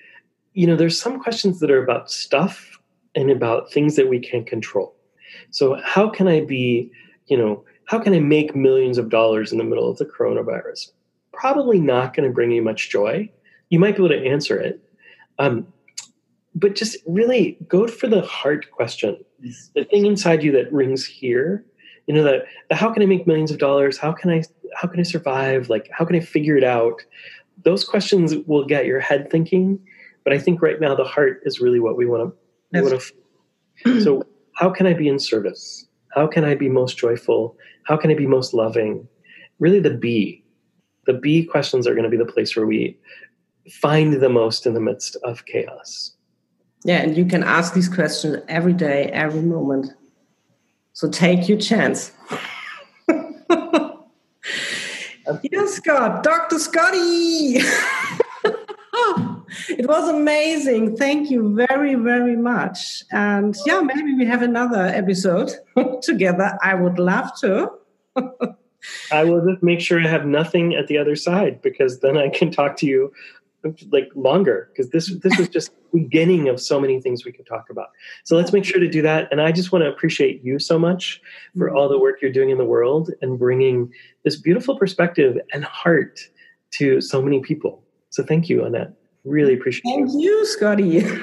[0.54, 2.80] you know there's some questions that are about stuff
[3.16, 4.96] and about things that we can't control.
[5.52, 6.92] So how can i be
[7.28, 10.92] you know how can i make millions of dollars in the middle of the coronavirus?
[11.34, 13.30] Probably not going to bring you much joy
[13.74, 14.80] you might be able to answer it.
[15.40, 15.68] Um,
[16.56, 19.18] but just really go for the heart question.
[19.76, 21.66] The thing inside you that rings here
[22.08, 23.98] you know that how can i make millions of dollars?
[23.98, 24.44] How can i
[24.76, 25.70] how can i survive?
[25.70, 27.02] Like how can i figure it out?
[27.64, 29.80] Those questions will get your head thinking
[30.24, 32.34] but i think right now the heart is really what we want
[32.74, 33.02] to want
[33.86, 35.88] to so how can i be in service?
[36.14, 37.58] How can i be most joyful?
[37.84, 39.08] How can i be most loving?
[39.60, 40.44] Really the b.
[41.06, 42.98] The b questions are going to be the place where we
[43.72, 46.14] find the most in the midst of chaos
[46.84, 49.94] yeah, and you can ask these questions every day, every moment.
[50.92, 52.12] So take your chance.
[53.08, 53.94] yes,
[55.76, 56.60] Scott, Dr.
[56.60, 56.98] Scotty.
[59.70, 60.98] it was amazing.
[60.98, 63.06] Thank you very, very much.
[63.12, 65.54] And yeah, maybe we have another episode
[66.02, 66.60] together.
[66.62, 67.72] I would love to.
[69.10, 72.28] I will just make sure I have nothing at the other side because then I
[72.28, 73.14] can talk to you
[73.92, 77.70] like longer because this this was just beginning of so many things we could talk
[77.70, 77.90] about.
[78.24, 79.28] So let's make sure to do that.
[79.32, 81.22] And I just want to appreciate you so much
[81.58, 83.92] for all the work you're doing in the world and bringing
[84.24, 86.20] this beautiful perspective and heart
[86.72, 87.84] to so many people.
[88.10, 88.94] So thank you, Annette.
[89.24, 89.96] Really appreciate it.
[89.96, 91.22] Thank you, Scotty.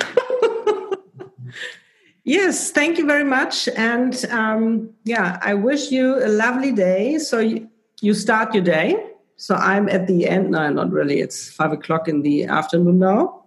[2.25, 3.69] yes, thank you very much.
[3.69, 7.19] And um, yeah, I wish you a lovely day.
[7.19, 7.41] So
[8.01, 9.10] you start your day
[9.41, 10.51] so I'm at the end.
[10.51, 11.21] No, not really.
[11.21, 13.45] It's five o'clock in the afternoon now.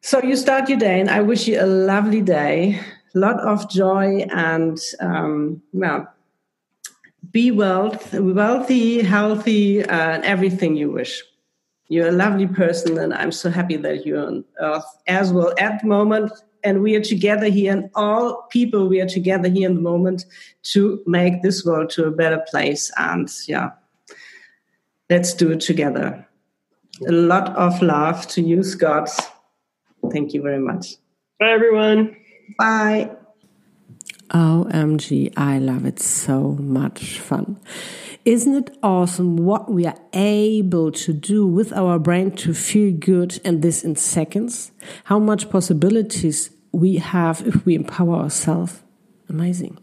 [0.00, 2.80] So you start your day, and I wish you a lovely day,
[3.14, 6.12] a lot of joy, and um, well,
[7.30, 11.22] be wealth, wealthy, healthy, uh, and everything you wish.
[11.86, 15.80] You're a lovely person, and I'm so happy that you're on earth as well at
[15.82, 16.32] the moment.
[16.64, 20.24] And we are together here, and all people, we are together here in the moment
[20.72, 22.90] to make this world to a better place.
[22.96, 23.70] And yeah,
[25.12, 26.26] let's do it together.
[27.06, 29.10] A lot of love to you, Scott.
[30.10, 30.96] Thank you very much.
[31.38, 32.16] Bye, everyone.
[32.58, 33.10] Bye.
[34.30, 37.60] OMG, I love it so much fun.
[38.24, 43.38] Isn't it awesome what we are able to do with our brain to feel good
[43.44, 44.72] and this in seconds?
[45.04, 48.82] How much possibilities we have if we empower ourselves?
[49.28, 49.76] Amazing.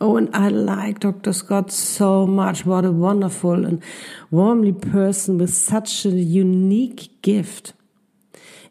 [0.00, 1.32] Oh, and I like Dr.
[1.32, 2.66] Scott so much.
[2.66, 3.82] What a wonderful and
[4.30, 7.72] warmly person with such a unique gift.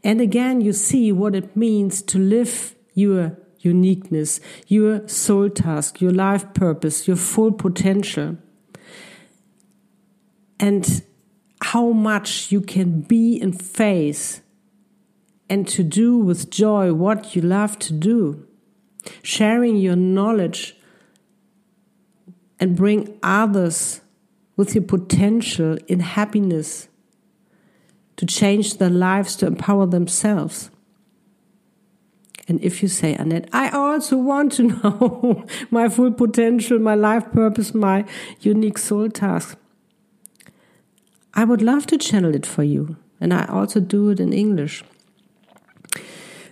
[0.04, 6.12] And again, you see what it means to live your uniqueness, your soul task, your
[6.12, 8.38] life purpose, your full potential.
[10.60, 11.04] And
[11.62, 14.42] how much you can be in face
[15.50, 18.48] and to do with joy what you love to do.
[19.24, 20.75] Sharing your knowledge
[22.60, 24.02] and bring others
[24.56, 26.88] with your potential in happiness
[28.18, 30.70] to change their lives, to empower themselves.
[32.48, 37.32] And if you say, Annette, I also want to know my full potential, my life
[37.32, 38.06] purpose, my
[38.40, 39.58] unique soul task,
[41.34, 42.98] I would love to channel it for you.
[43.20, 44.84] And I also do it in English.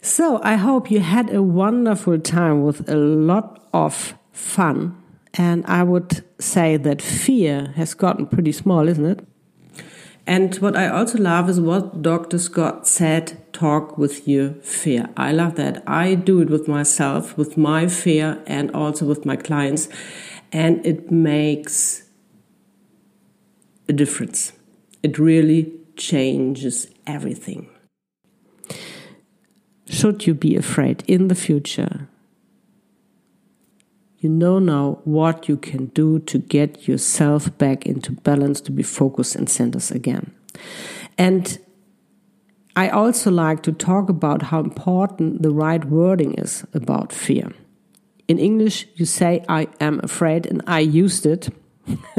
[0.02, 4.98] So I hope you had a wonderful time with a lot of fun.
[5.36, 9.28] And I would say that fear has gotten pretty small, isn't it?
[10.26, 12.38] And what I also love is what Dr.
[12.38, 15.10] Scott said talk with your fear.
[15.18, 15.84] I love that.
[15.86, 19.90] I do it with myself, with my fear, and also with my clients.
[20.52, 22.04] And it makes
[23.90, 24.54] a difference.
[25.02, 27.70] It really changes everything.
[29.88, 32.08] Should you be afraid in the future?
[34.24, 38.82] You know now what you can do to get yourself back into balance, to be
[38.82, 40.34] focused and centered again.
[41.18, 41.60] And
[42.74, 47.52] I also like to talk about how important the right wording is about fear.
[48.30, 51.50] In English, you say, I am afraid, and I used it.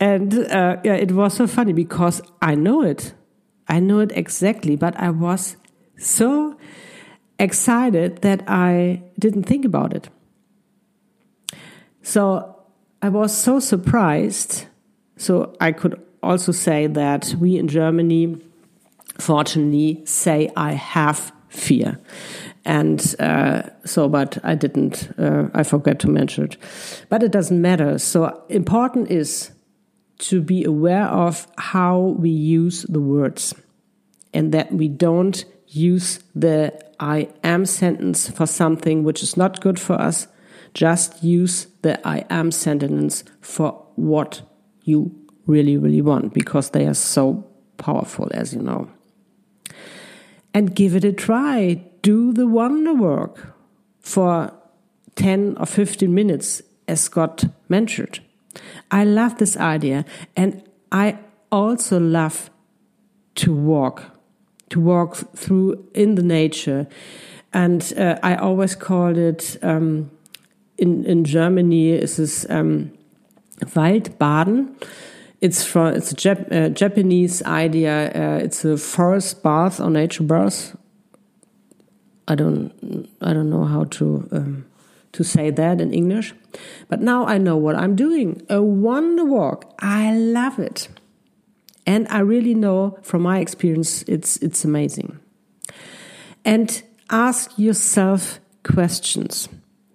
[0.00, 3.12] and uh, yeah, it was so funny because I know it.
[3.68, 5.58] I know it exactly, but I was
[5.98, 6.56] so
[7.38, 10.08] excited that I didn't think about it.
[12.02, 12.56] So
[13.02, 14.66] I was so surprised.
[15.16, 18.38] So I could also say that we in Germany,
[19.18, 21.98] fortunately, say I have fear.
[22.64, 26.56] And uh, so, but I didn't, uh, I forgot to mention it.
[27.08, 27.98] But it doesn't matter.
[27.98, 29.52] So important is
[30.18, 33.54] to be aware of how we use the words
[34.34, 35.44] and that we don't
[35.76, 40.26] use the I am sentence for something which is not good for us.
[40.74, 44.42] Just use the I am sentence for what
[44.82, 45.14] you
[45.46, 47.46] really, really want because they are so
[47.76, 48.90] powerful, as you know.
[50.54, 51.84] And give it a try.
[52.02, 53.54] Do the wonder work
[54.00, 54.52] for
[55.16, 58.20] 10 or 15 minutes, as Scott mentioned.
[58.90, 60.04] I love this idea.
[60.36, 61.18] And I
[61.50, 62.50] also love
[63.36, 64.15] to walk
[64.70, 66.86] to walk through in the nature.
[67.52, 70.10] And uh, I always called it um,
[70.78, 72.90] in in Germany is this um,
[73.60, 74.74] Waldbaden.
[75.40, 78.10] It's from it's a Jap uh, Japanese idea.
[78.14, 80.76] Uh, it's a forest bath or nature bath.
[82.28, 82.72] I don't
[83.20, 84.66] I don't know how to um,
[85.12, 86.34] to say that in English,
[86.88, 88.42] but now I know what I'm doing.
[88.48, 89.74] A wonder walk.
[89.78, 90.88] I love it.
[91.86, 95.18] And I really know from my experience, it's, it's amazing.
[96.44, 99.48] And ask yourself questions.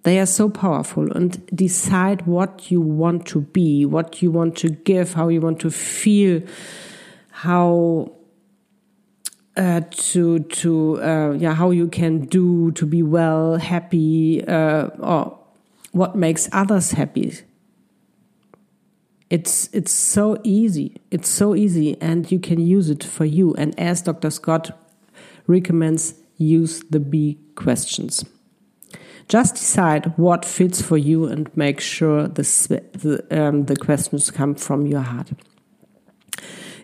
[0.04, 4.70] They are so powerful and decide what you want to be, what you want to
[4.70, 6.42] give, how you want to feel,
[7.30, 8.12] how
[9.56, 15.38] uh, to to uh, yeah how you can do to be well, happy, uh, or
[15.92, 17.38] what makes others happy.
[19.32, 21.00] It's it's so easy.
[21.10, 23.54] It's so easy, and you can use it for you.
[23.54, 24.28] And as Dr.
[24.28, 24.78] Scott
[25.46, 28.26] recommends, use the B questions.
[29.28, 32.42] Just decide what fits for you and make sure the,
[32.92, 35.30] the, um, the questions come from your heart.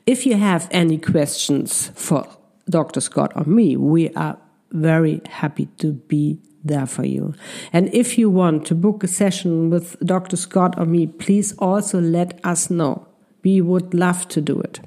[0.07, 2.26] If you have any questions for
[2.70, 3.03] Dr.
[3.03, 4.38] Scott or me, we are
[4.70, 7.34] very happy to be there for you.
[7.72, 10.36] And if you want to book a session with Dr.
[10.36, 13.06] Scott or me, please also let us know.
[13.44, 14.80] We would love to do it.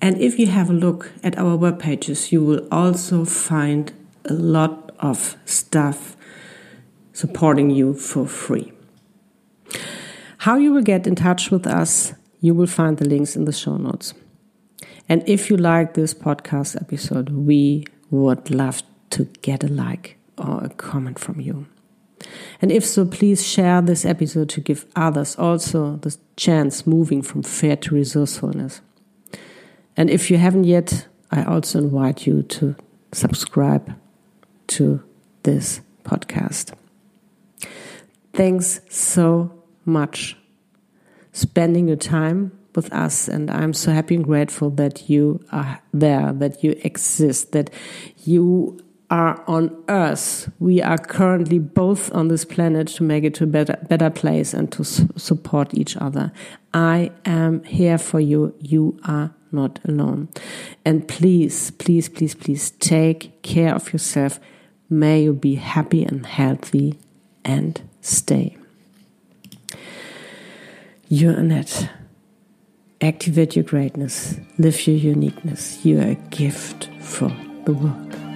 [0.00, 3.92] And if you have a look at our web pages, you will also find
[4.24, 6.16] a lot of stuff
[7.12, 8.72] supporting you for free.
[10.38, 13.52] How you will get in touch with us, you will find the links in the
[13.52, 14.14] show notes.
[15.08, 20.64] And if you like this podcast episode, we would love to get a like or
[20.64, 21.66] a comment from you.
[22.60, 27.42] And if so, please share this episode to give others also the chance moving from
[27.42, 28.80] fear to resourcefulness.
[29.96, 32.76] And if you haven't yet, I also invite you to
[33.12, 33.94] subscribe
[34.68, 35.02] to
[35.42, 36.72] this podcast.
[38.32, 39.52] Thanks so
[39.84, 40.36] much
[41.32, 46.32] spending your time with us and I'm so happy and grateful that you are there,
[46.32, 47.70] that you exist, that
[48.24, 48.78] you
[49.10, 50.50] are on Earth.
[50.58, 54.52] We are currently both on this planet to make it to a better, better place
[54.52, 56.32] and to su support each other.
[56.74, 58.54] I am here for you.
[58.60, 60.28] You are not alone.
[60.84, 64.38] And please, please, please, please take care of yourself.
[64.90, 66.98] May you be happy and healthy
[67.44, 68.56] and stay.
[71.08, 71.90] You're Annette.
[73.00, 74.38] Activate your greatness.
[74.58, 75.84] Live your uniqueness.
[75.84, 77.34] You are a gift for
[77.64, 78.27] the world.